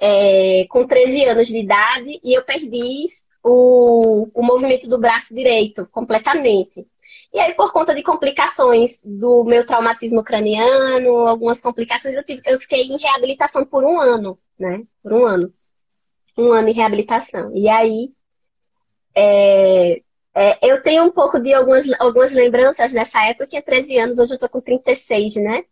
[0.01, 3.07] é, com 13 anos de idade e eu perdi
[3.45, 6.85] o, o movimento do braço direito completamente.
[7.33, 12.59] E aí, por conta de complicações do meu traumatismo craniano, algumas complicações, eu, tive, eu
[12.59, 14.83] fiquei em reabilitação por um ano, né?
[15.03, 15.53] Por um ano
[16.37, 17.53] um ano em reabilitação.
[17.55, 18.12] E aí,
[19.14, 20.03] é,
[20.35, 24.18] é, eu tenho um pouco de algumas, algumas lembranças dessa época, eu tinha 13 anos,
[24.18, 25.64] hoje eu tô com 36, né?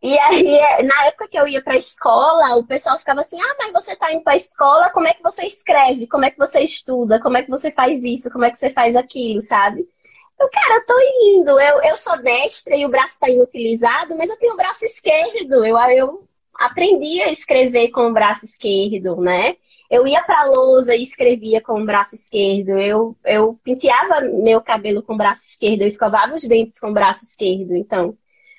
[0.00, 3.56] E aí, é, na época que eu ia pra escola, o pessoal ficava assim: ah,
[3.58, 6.06] mas você tá indo pra escola, como é que você escreve?
[6.06, 7.20] Como é que você estuda?
[7.20, 8.30] Como é que você faz isso?
[8.30, 9.84] Como é que você faz aquilo, sabe?
[10.38, 14.30] Eu, cara, eu tô indo, eu, eu sou destra e o braço tá inutilizado, mas
[14.30, 15.66] eu tenho o braço esquerdo.
[15.66, 16.27] Eu, eu
[16.58, 19.56] aprendi a escrever com o braço esquerdo, né?
[19.88, 22.70] Eu ia para a lousa e escrevia com o braço esquerdo.
[22.70, 25.82] Eu, eu penteava meu cabelo com o braço esquerdo.
[25.82, 27.74] Eu escovava os dentes com o braço esquerdo.
[27.74, 28.18] Então,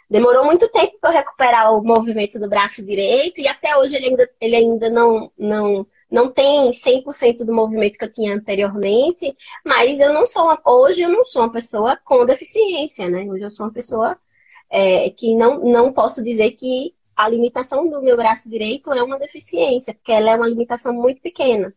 [0.09, 3.41] demorou muito tempo para recuperar o movimento do braço direito.
[3.41, 8.05] E até hoje ele ainda, ele ainda não, não, não tem 100% do movimento que
[8.05, 9.35] eu tinha anteriormente.
[9.63, 13.25] Mas eu não sou uma, hoje eu não sou uma pessoa com deficiência, né?
[13.29, 14.17] Hoje eu sou uma pessoa
[14.71, 19.19] é, que não, não posso dizer que a limitação do meu braço direito é uma
[19.19, 21.75] deficiência, porque ela é uma limitação muito pequena.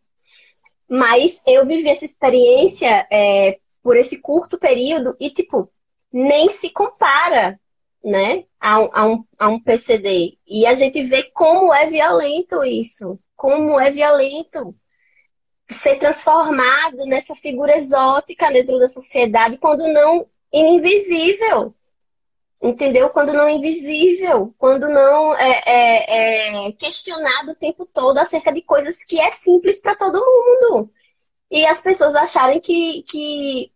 [0.89, 5.69] Mas eu vivi essa experiência é, por esse curto período e, tipo,
[6.13, 7.59] nem se compara,
[8.01, 10.37] né, a um, a, um, a um PCD.
[10.47, 14.73] E a gente vê como é violento isso, como é violento
[15.69, 21.75] ser transformado nessa figura exótica dentro da sociedade, quando não invisível.
[22.63, 23.09] Entendeu?
[23.09, 29.03] Quando não invisível, quando não é, é, é questionado o tempo todo acerca de coisas
[29.03, 30.89] que é simples para todo mundo.
[31.51, 33.69] E as pessoas acharem que, que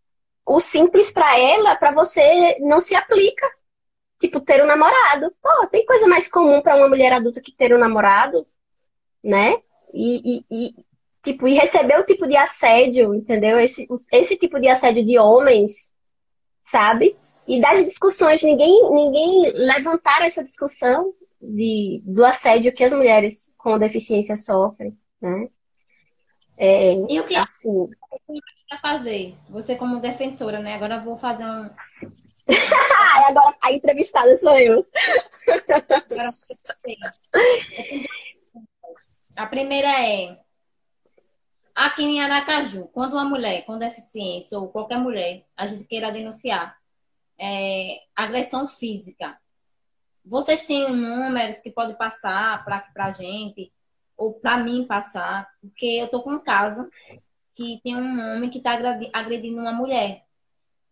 [0.45, 3.45] o simples para ela, para você, não se aplica.
[4.21, 5.35] Tipo, ter um namorado.
[5.41, 8.41] Pô, tem coisa mais comum para uma mulher adulta que ter um namorado,
[9.21, 9.61] né?
[9.93, 10.75] E, e, e,
[11.21, 13.59] tipo, e receber o tipo de assédio, entendeu?
[13.59, 15.91] Esse, esse tipo de assédio de homens,
[16.63, 17.17] sabe?
[17.47, 23.79] E das discussões, ninguém, ninguém levantaram essa discussão de, do assédio que as mulheres com
[23.79, 25.49] deficiência sofrem, né?
[26.57, 27.87] É, e o que assim,
[28.67, 29.35] para fazer?
[29.49, 30.75] Você como defensora, né?
[30.75, 31.69] Agora eu vou fazer um.
[33.27, 34.85] agora a entrevistada sou eu.
[35.69, 36.29] Agora,
[39.35, 40.37] a primeira é
[41.75, 46.75] aqui em Aracaju, quando uma mulher com deficiência ou qualquer mulher a gente queira denunciar
[47.39, 49.37] é, agressão física.
[50.25, 53.71] Vocês têm números que podem passar para a gente,
[54.17, 56.89] ou para mim passar, porque eu estou com um caso
[57.55, 58.77] que tem um homem que está
[59.13, 60.23] agredindo uma mulher.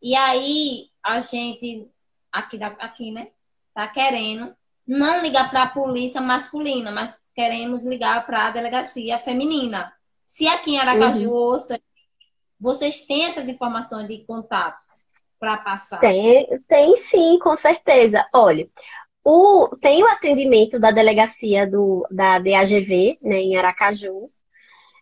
[0.02, 1.90] E aí a gente,
[2.32, 3.30] aqui, aqui né,
[3.74, 4.56] tá querendo
[4.88, 9.92] não ligar para a polícia masculina, mas queremos ligar para a delegacia feminina.
[10.26, 11.60] Se aqui em Aracaju, uhum.
[12.60, 15.02] vocês têm essas informações de contatos?
[15.46, 16.00] Para passar?
[16.00, 18.26] Tem, tem sim, com certeza.
[18.34, 18.68] Olha,
[19.24, 24.32] o, tem o atendimento da delegacia do, da DAGV, né, em Aracaju,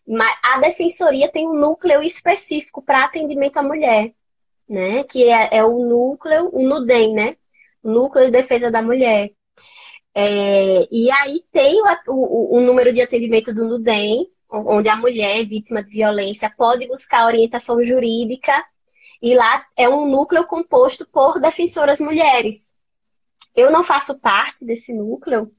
[0.05, 4.11] mas a defensoria tem um núcleo específico para atendimento à mulher,
[4.67, 5.05] né?
[5.05, 7.35] Que é, é, o núcleo, o NUDEM, né?
[7.81, 9.31] Núcleo de Defesa da Mulher.
[10.13, 15.45] É, e aí tem o, o, o, número de atendimento do NUDEM, onde a mulher
[15.47, 18.53] vítima de violência pode buscar orientação jurídica
[19.23, 22.73] e lá é um núcleo composto por defensoras mulheres.
[23.55, 25.49] Eu não faço parte desse núcleo,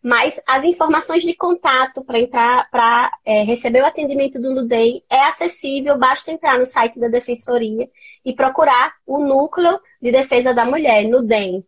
[0.00, 5.24] mas as informações de contato para entrar, para é, receber o atendimento do NUDEM é
[5.24, 7.90] acessível, basta entrar no site da Defensoria
[8.24, 11.64] e procurar o núcleo de defesa da mulher, NUDEM.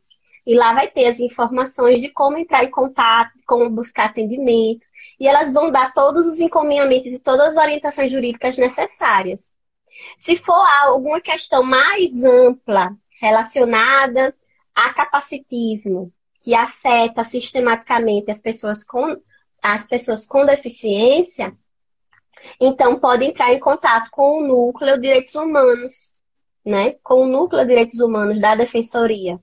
[0.47, 4.87] E lá vai ter as informações de como entrar em contato, como buscar atendimento.
[5.19, 9.51] E elas vão dar todos os encaminhamentos e todas as orientações jurídicas necessárias.
[10.17, 12.91] Se for alguma questão mais ampla
[13.21, 14.35] relacionada
[14.75, 19.17] a capacitismo, que afeta sistematicamente as pessoas com,
[19.63, 21.57] as pessoas com deficiência,
[22.61, 26.13] então pode entrar em contato com o Núcleo de Direitos Humanos,
[26.65, 26.93] né?
[27.03, 29.39] Com o Núcleo de Direitos Humanos da Defensoria.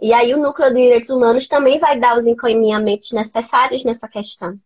[0.00, 4.58] E aí o Núcleo de Direitos Humanos também vai dar os encaminhamentos necessários nessa questão.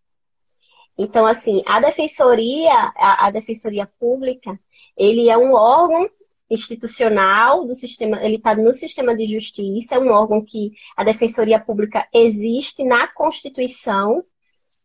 [0.96, 4.58] Então, assim, a Defensoria, a, a Defensoria Pública,
[4.96, 6.08] ele é um órgão
[6.50, 11.58] institucional do sistema, ele está no sistema de justiça, é um órgão que a Defensoria
[11.58, 14.24] Pública existe na Constituição,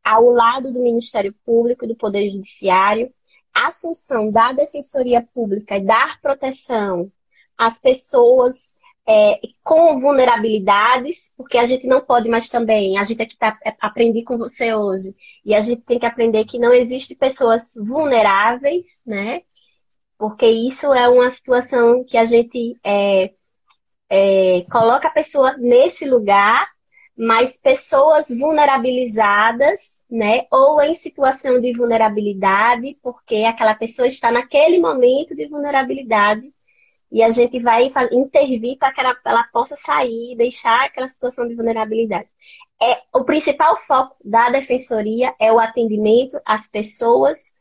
[0.03, 3.14] ao lado do Ministério Público e do Poder Judiciário.
[3.53, 7.12] A função da Defensoria Pública é dar proteção
[7.57, 8.76] às pessoas
[9.07, 13.76] é, com vulnerabilidades, porque a gente não pode mais também, a gente aqui tá, é,
[13.82, 19.01] aprendi com você hoje, e a gente tem que aprender que não existe pessoas vulneráveis,
[19.05, 19.41] né?
[20.20, 23.32] Porque isso é uma situação que a gente é,
[24.09, 26.67] é, coloca a pessoa nesse lugar,
[27.17, 35.34] mas pessoas vulnerabilizadas, né, ou em situação de vulnerabilidade, porque aquela pessoa está naquele momento
[35.34, 36.51] de vulnerabilidade
[37.09, 41.55] e a gente vai intervir para que ela, ela possa sair, deixar aquela situação de
[41.55, 42.28] vulnerabilidade.
[42.82, 47.53] É, o principal foco da defensoria é o atendimento às pessoas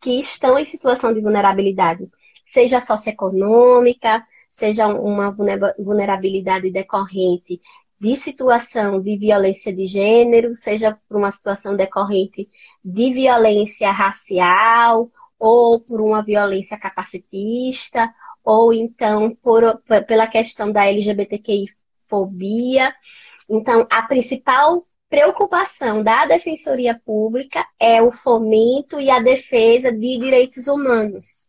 [0.00, 2.08] que estão em situação de vulnerabilidade,
[2.44, 5.34] seja socioeconômica, seja uma
[5.78, 7.60] vulnerabilidade decorrente
[7.98, 12.46] de situação de violência de gênero, seja por uma situação decorrente
[12.84, 18.12] de violência racial, ou por uma violência capacitista,
[18.44, 22.94] ou então por, pela questão da LGBTQI-fobia.
[23.50, 30.66] Então, a principal preocupação da Defensoria Pública é o fomento e a defesa de direitos
[30.66, 31.46] humanos.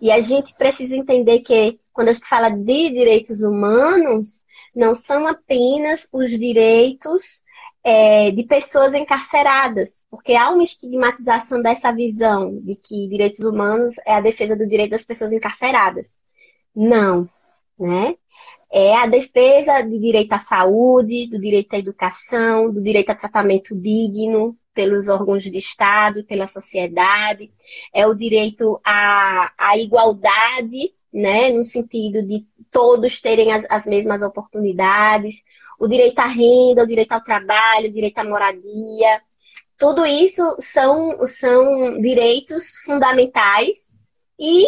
[0.00, 4.42] E a gente precisa entender que quando a gente fala de direitos humanos,
[4.74, 7.42] não são apenas os direitos
[7.84, 14.14] é, de pessoas encarceradas, porque há uma estigmatização dessa visão de que direitos humanos é
[14.14, 16.18] a defesa do direito das pessoas encarceradas.
[16.74, 17.28] Não,
[17.78, 18.16] né?
[18.76, 23.72] É a defesa do direito à saúde, do direito à educação, do direito a tratamento
[23.72, 27.52] digno pelos órgãos de Estado, pela sociedade,
[27.94, 34.22] é o direito à, à igualdade, né, no sentido de todos terem as, as mesmas
[34.22, 35.44] oportunidades,
[35.78, 39.22] o direito à renda, o direito ao trabalho, o direito à moradia.
[39.78, 43.94] Tudo isso são, são direitos fundamentais
[44.36, 44.66] e,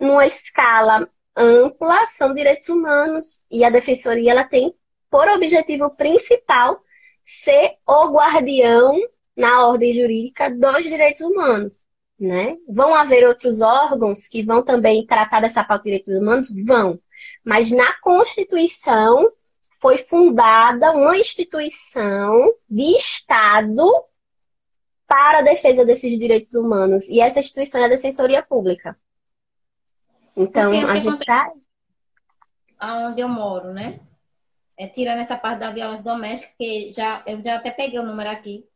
[0.00, 1.06] numa escala
[1.36, 3.42] ampla, são direitos humanos.
[3.50, 4.74] E a defensoria ela tem
[5.10, 6.82] por objetivo principal
[7.24, 8.98] ser o guardião
[9.36, 11.82] na ordem jurídica dos direitos humanos.
[12.18, 12.56] Né?
[12.68, 16.48] Vão haver outros órgãos que vão também tratar dessa pauta de direitos humanos?
[16.64, 17.00] Vão.
[17.44, 19.32] Mas na Constituição
[19.80, 23.84] foi fundada uma instituição de Estado
[25.08, 27.08] para a defesa desses direitos humanos.
[27.08, 28.96] E essa instituição é a Defensoria Pública.
[30.36, 31.52] Então, Porque, a gente tá...
[32.80, 34.00] Onde eu moro, né?
[34.78, 38.30] É, tirando essa parte da violência doméstica, que já, eu já até peguei o número
[38.30, 38.66] aqui.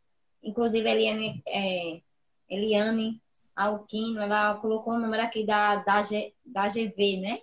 [0.43, 2.01] Inclusive, Eliane, é,
[2.49, 3.21] Eliane
[3.57, 7.41] Alquino, ela colocou o número aqui da, da, G, da GV, né?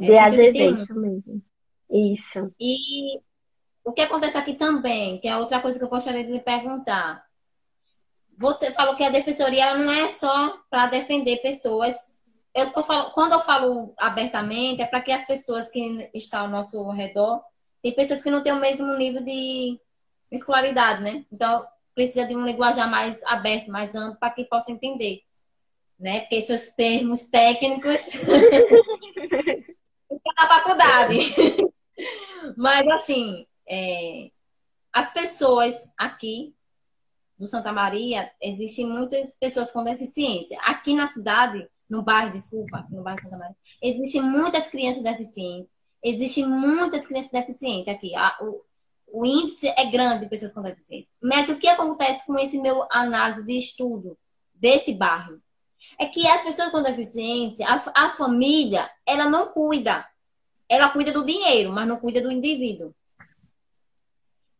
[0.00, 1.42] É, DAGV, isso mesmo.
[1.90, 2.52] Isso.
[2.58, 3.20] E
[3.84, 7.24] o que acontece aqui também, que é outra coisa que eu gostaria de lhe perguntar.
[8.36, 12.12] Você falou que a defensoria não é só para defender pessoas.
[12.54, 16.48] Eu tô falando, quando eu falo abertamente, é para que as pessoas que estão ao
[16.48, 17.42] nosso redor,
[17.82, 19.78] tem pessoas que não têm o mesmo nível de
[20.30, 21.24] escolaridade, né?
[21.32, 25.22] Então, precisa de um linguajar mais aberto, mais amplo, para que possa entender.
[25.98, 26.20] Né?
[26.20, 28.20] Porque esses termos técnicos
[30.38, 31.18] na faculdade.
[32.56, 34.30] Mas, assim, é,
[34.92, 36.54] as pessoas aqui
[37.38, 40.58] no Santa Maria, existem muitas pessoas com deficiência.
[40.62, 45.70] Aqui na cidade, no bairro, desculpa, no bairro de Santa Maria, existem muitas crianças deficientes.
[46.02, 48.14] Existem muitas crianças deficientes aqui.
[48.14, 48.62] A, o,
[49.08, 51.12] o índice é grande de pessoas com deficiência.
[51.22, 54.18] Mas o que acontece com esse meu análise de estudo
[54.54, 55.40] desse bairro?
[55.98, 60.04] É que as pessoas com deficiência, a, a família, ela não cuida
[60.68, 62.94] ela cuida do dinheiro, mas não cuida do indivíduo.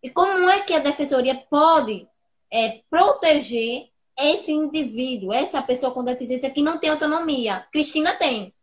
[0.02, 2.06] E como é que a defensoria pode
[2.50, 7.66] é, proteger esse indivíduo, essa pessoa com deficiência que não tem autonomia?
[7.72, 8.54] Cristina tem.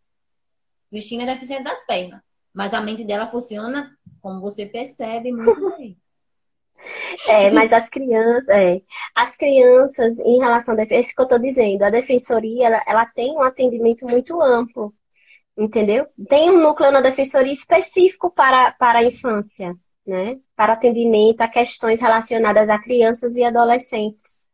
[0.90, 2.22] Cristina é deficiente das pernas.
[2.54, 5.98] Mas a mente dela funciona, como você percebe, muito bem.
[7.28, 8.82] É, mas as crianças, é,
[9.16, 13.32] as crianças, em relação a defesa, que eu estou dizendo, a defensoria, ela, ela tem
[13.34, 14.94] um atendimento muito amplo
[15.58, 16.08] entendeu?
[16.30, 19.76] Tem um núcleo na defensoria específico para, para a infância,
[20.06, 20.40] né?
[20.56, 24.46] Para atendimento a questões relacionadas a crianças e adolescentes.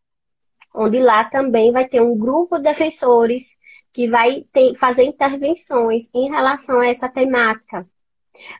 [0.73, 3.57] Onde lá também vai ter um grupo de defensores
[3.91, 7.87] que vai ter, fazer intervenções em relação a essa temática.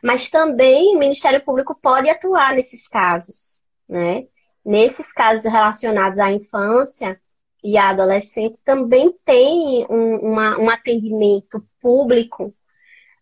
[0.02, 4.26] Mas também o Ministério Público pode atuar nesses casos, né?
[4.64, 7.20] Nesses casos relacionados à infância,
[7.62, 12.54] e a adolescente também tem um, uma, um atendimento público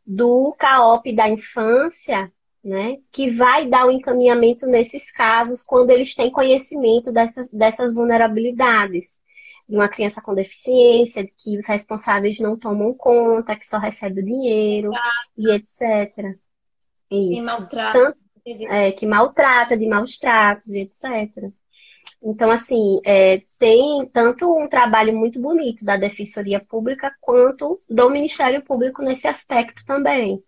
[0.05, 2.30] do CAOP da infância,
[2.66, 9.18] né, que vai dar o encaminhamento nesses casos quando eles têm conhecimento dessas, dessas vulnerabilidades.
[9.68, 14.20] De uma criança com deficiência, de que os responsáveis não tomam conta, que só recebe
[14.20, 14.90] o dinheiro,
[15.36, 16.36] e etc.
[17.10, 17.34] Isso.
[17.34, 17.98] Que maltrata.
[17.98, 21.52] Tanto, é, que maltrata, de maus tratos, e etc.
[22.22, 28.62] Então, assim, é, tem tanto um trabalho muito bonito da Defensoria Pública quanto do Ministério
[28.62, 30.42] Público nesse aspecto também.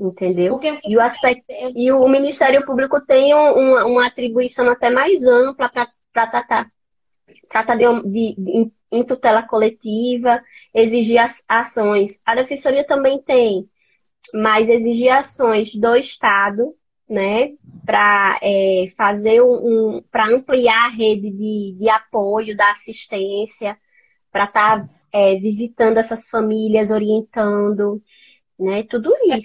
[0.00, 0.54] Entendeu?
[0.54, 1.44] Porque, e, o aspecto,
[1.76, 6.72] e o Ministério Público tem um, uma, atribuição até mais ampla para tratar,
[7.50, 10.42] tratar de, de, de, em tutela coletiva,
[10.72, 12.18] exigir as ações.
[12.24, 13.68] A Defensoria também tem,
[14.32, 16.74] mas exigir ações do Estado
[17.06, 17.50] né,
[17.84, 23.76] para é, fazer um, um para ampliar a rede de, de apoio, da assistência,
[24.32, 28.02] para estar tá, é, visitando essas famílias, orientando,
[28.58, 29.36] né, tudo é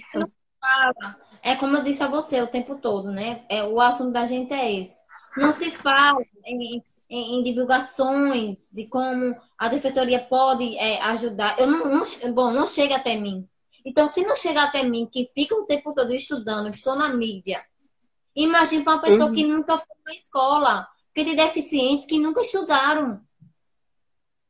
[0.66, 1.16] isso.
[1.42, 3.44] É como eu disse a você o tempo todo, né?
[3.48, 5.00] É, o assunto da gente é esse.
[5.36, 11.58] Não se fala em, em, em divulgações de como a defensoria pode é, ajudar.
[11.58, 13.48] Eu não, não, bom, não chega até mim.
[13.84, 17.64] Então, se não chegar até mim, que fica o tempo todo estudando, estou na mídia,
[18.34, 19.34] imagine para uma pessoa uhum.
[19.34, 23.20] que nunca foi na escola, porque tem deficientes que nunca estudaram.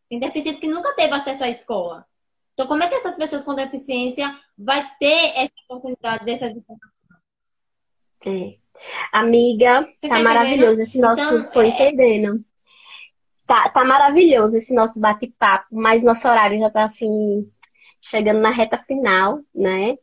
[0.08, 2.06] Tem deficientes que nunca teve acesso à escola.
[2.56, 6.96] Então, como é que essas pessoas com deficiência vai ter essa oportunidade dessas informações?
[8.24, 8.56] É.
[9.12, 11.22] Amiga, Você tá, tá maravilhoso esse nosso.
[11.22, 11.68] Então, tô é...
[11.68, 12.42] entendendo.
[13.46, 17.46] Tá, tá maravilhoso esse nosso bate-papo, mas nosso horário já tá assim,
[18.00, 19.98] chegando na reta final, né?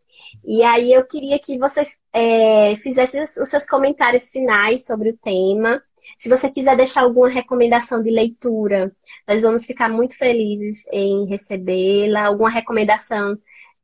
[0.46, 5.82] E aí eu queria que você é, fizesse os seus comentários finais sobre o tema.
[6.18, 8.96] Se você quiser deixar alguma recomendação de leitura,
[9.28, 12.26] nós vamos ficar muito felizes em recebê-la.
[12.26, 13.38] Alguma recomendação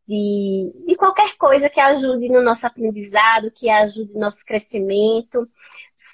[0.08, 5.48] de, de qualquer coisa que ajude no nosso aprendizado, que ajude no nosso crescimento.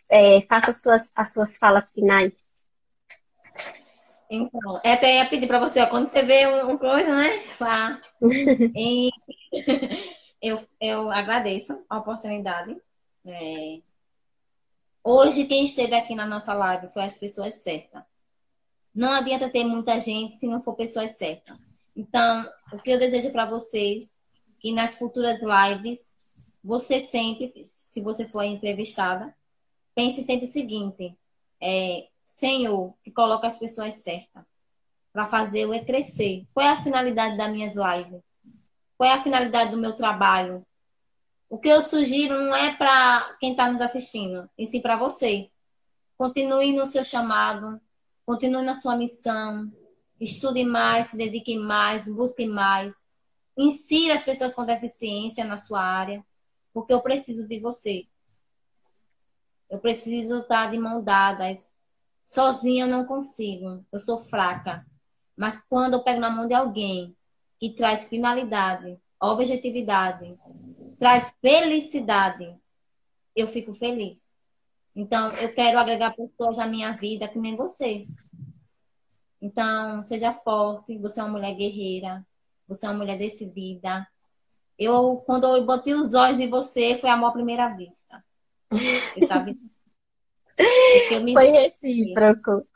[0.10, 2.45] É, faça as suas, as suas falas finais.
[4.30, 7.41] Então, até ia pedir para você, quando você vê uma coisa, né?
[8.76, 9.10] E...
[10.41, 12.76] eu, eu agradeço a oportunidade.
[13.26, 13.80] É...
[15.08, 18.01] Hoje, quem esteve aqui na nossa live foi as pessoas certas.
[18.91, 21.60] Não adianta ter muita gente se não for pessoas certas.
[21.95, 22.43] Então,
[22.74, 24.20] o que eu desejo para vocês,
[24.60, 26.12] que nas futuras lives,
[26.64, 29.32] você sempre, se você for entrevistada,
[29.93, 31.16] pense sempre o seguinte:
[31.62, 34.43] é, Senhor, que coloca as pessoas certas
[35.14, 36.47] para fazer eu crescer.
[36.51, 38.24] Qual é a finalidade das minhas lives?
[38.97, 40.66] Qual é a finalidade do meu trabalho?
[41.56, 45.49] O que eu sugiro não é para quem está nos assistindo, e sim para você.
[46.18, 47.80] Continue no seu chamado,
[48.26, 49.72] continue na sua missão,
[50.20, 53.08] estude mais, se dedique mais, busque mais.
[53.58, 56.26] Insira as pessoas com deficiência na sua área,
[56.74, 58.06] porque eu preciso de você.
[59.70, 61.80] Eu preciso estar de mão dadas,
[62.22, 64.86] Sozinha eu não consigo, eu sou fraca.
[65.38, 67.16] Mas quando eu pego na mão de alguém
[67.58, 70.38] que traz finalidade, objetividade,
[70.97, 72.55] traz felicidade,
[73.35, 74.35] eu fico feliz.
[74.95, 78.03] Então, eu quero agregar pessoas à minha vida que nem você.
[79.41, 82.25] Então, seja forte, você é uma mulher guerreira,
[82.67, 84.07] você é uma mulher decidida.
[84.77, 88.23] Eu, quando eu botei os olhos em você, foi amor à primeira vista.
[88.69, 89.57] Você sabe?
[91.33, 92.67] Foi recíproco.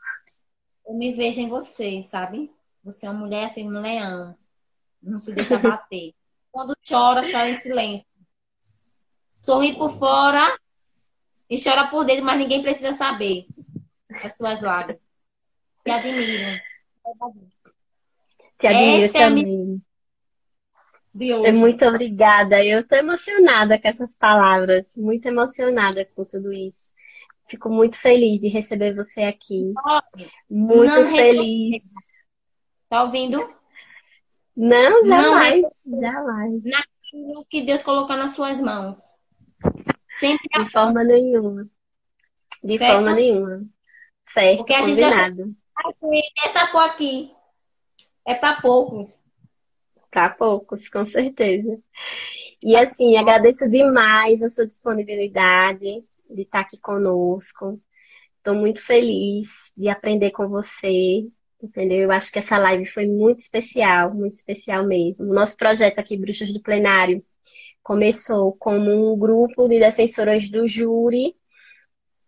[0.86, 2.52] Eu me vejo em você, sabe?
[2.84, 4.36] Você é uma mulher assim, um leão.
[5.02, 6.14] Não se deixa bater.
[6.52, 8.09] Quando chora, chora em silêncio.
[9.40, 10.54] Sorri por fora
[11.48, 13.46] e chora por dentro, mas ninguém precisa saber
[14.22, 15.00] as suas lágrimas.
[15.82, 16.60] Te admiro.
[18.58, 19.82] Te admiro Essa também.
[21.18, 22.62] É, é muito obrigada.
[22.62, 24.94] Eu estou emocionada com essas palavras.
[24.94, 26.92] Muito emocionada com tudo isso.
[27.48, 29.72] Fico muito feliz de receber você aqui.
[30.50, 31.82] Muito não feliz.
[32.90, 33.38] Tá ouvindo?
[34.54, 35.66] Não, jamais.
[35.86, 36.62] Não jamais.
[36.62, 39.18] Naquilo que Deus colocou nas suas mãos.
[40.18, 41.68] Sempre de forma nenhuma.
[42.62, 42.92] De certo?
[42.92, 43.64] forma nenhuma.
[44.26, 45.56] Certo, Porque a gente combinado.
[45.76, 45.96] acha
[46.44, 47.32] essa cor aqui
[48.26, 49.24] é para poucos.
[50.10, 51.78] Para poucos, com certeza.
[52.62, 57.80] E assim, agradeço demais a sua disponibilidade de estar aqui conosco.
[58.36, 61.26] Estou muito feliz de aprender com você,
[61.62, 62.00] entendeu?
[62.02, 65.26] Eu acho que essa live foi muito especial, muito especial mesmo.
[65.26, 67.24] O nosso projeto aqui, Bruxas do Plenário,
[67.82, 71.34] começou como um grupo de defensoras do júri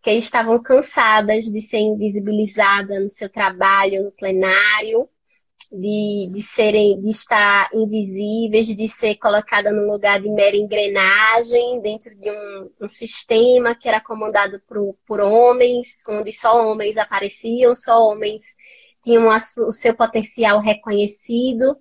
[0.02, 5.08] que estavam cansadas de ser invisibilizadas no seu trabalho no plenário
[5.70, 12.14] de, de serem, de estar invisíveis, de ser colocada no lugar de mera engrenagem dentro
[12.14, 17.98] de um, um sistema que era comandado por, por homens, onde só homens apareciam, só
[17.98, 18.42] homens
[19.02, 21.76] tinham o seu potencial reconhecido.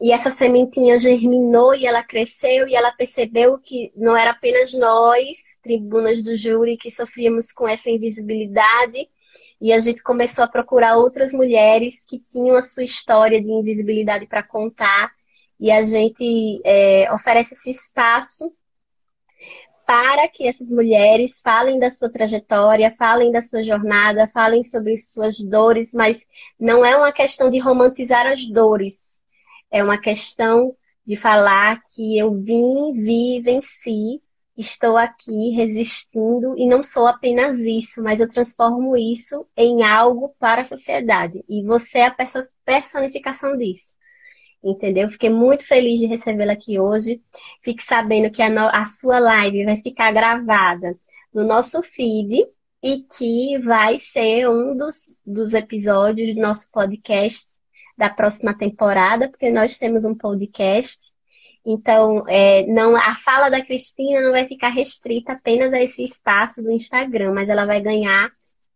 [0.00, 5.58] E essa sementinha germinou e ela cresceu e ela percebeu que não era apenas nós,
[5.62, 9.08] tribunas do júri, que sofríamos com essa invisibilidade,
[9.60, 14.26] e a gente começou a procurar outras mulheres que tinham a sua história de invisibilidade
[14.26, 15.10] para contar.
[15.58, 18.52] E a gente é, oferece esse espaço
[19.86, 25.38] para que essas mulheres falem da sua trajetória, falem da sua jornada, falem sobre suas
[25.38, 26.26] dores, mas
[26.58, 29.20] não é uma questão de romantizar as dores,
[29.70, 30.74] é uma questão
[31.06, 34.20] de falar que eu vim, vi, venci
[34.56, 40.62] estou aqui resistindo e não sou apenas isso, mas eu transformo isso em algo para
[40.62, 41.44] a sociedade.
[41.48, 42.16] E você é a
[42.64, 43.94] personificação disso.
[44.64, 45.08] Entendeu?
[45.10, 47.22] Fiquei muito feliz de recebê-la aqui hoje.
[47.62, 50.98] Fique sabendo que a, a sua live vai ficar gravada
[51.32, 52.46] no nosso feed
[52.82, 57.46] e que vai ser um dos, dos episódios do nosso podcast
[57.96, 61.12] da próxima temporada, porque nós temos um podcast.
[61.64, 66.62] Então, é, não, a fala da Cristina não vai ficar restrita apenas a esse espaço
[66.62, 68.30] do Instagram, mas ela vai ganhar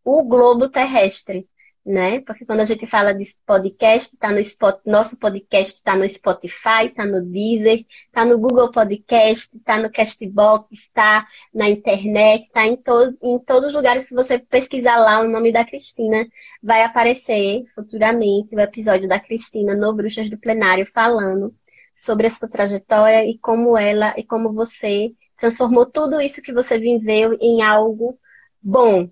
[0.04, 1.46] o globo terrestre,
[1.85, 2.20] né?
[2.20, 6.87] Porque quando a gente fala de podcast, tá no Spot, nosso podcast está no Spotify,
[6.87, 12.76] está no Deezer, está no Google Podcast, está no Castbox, está na internet, está em,
[12.76, 14.05] to em todos os lugares.
[14.05, 16.26] Se você pesquisar lá o nome da Cristina,
[16.62, 21.55] vai aparecer futuramente o episódio da Cristina no Bruxas do Plenário falando
[21.95, 26.78] sobre a sua trajetória e como ela e como você transformou tudo isso que você
[26.78, 28.18] viveu em algo
[28.62, 29.11] bom,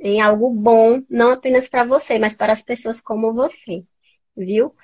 [0.00, 3.82] em algo bom, não apenas para você, mas para as pessoas como você.
[4.36, 4.74] Viu?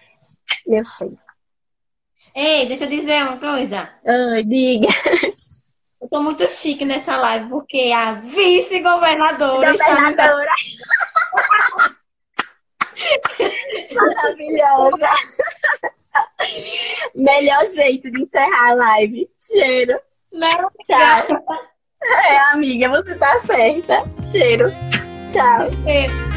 [0.66, 1.18] Meu filho.
[2.34, 3.88] Ei, deixa eu dizer uma coisa.
[4.04, 4.88] Ai, diga.
[6.04, 10.16] Eu sou muito chique nessa live, porque a vice-governadora está nos
[13.94, 15.08] Maravilhosa.
[17.14, 19.30] Melhor jeito de encerrar a live.
[19.38, 19.98] Cheiro.
[20.32, 21.42] Não, Tchau.
[22.02, 24.04] É, amiga, você tá certa.
[24.30, 24.70] Cheiro.
[25.34, 25.68] Chao.
[25.84, 26.33] Eh.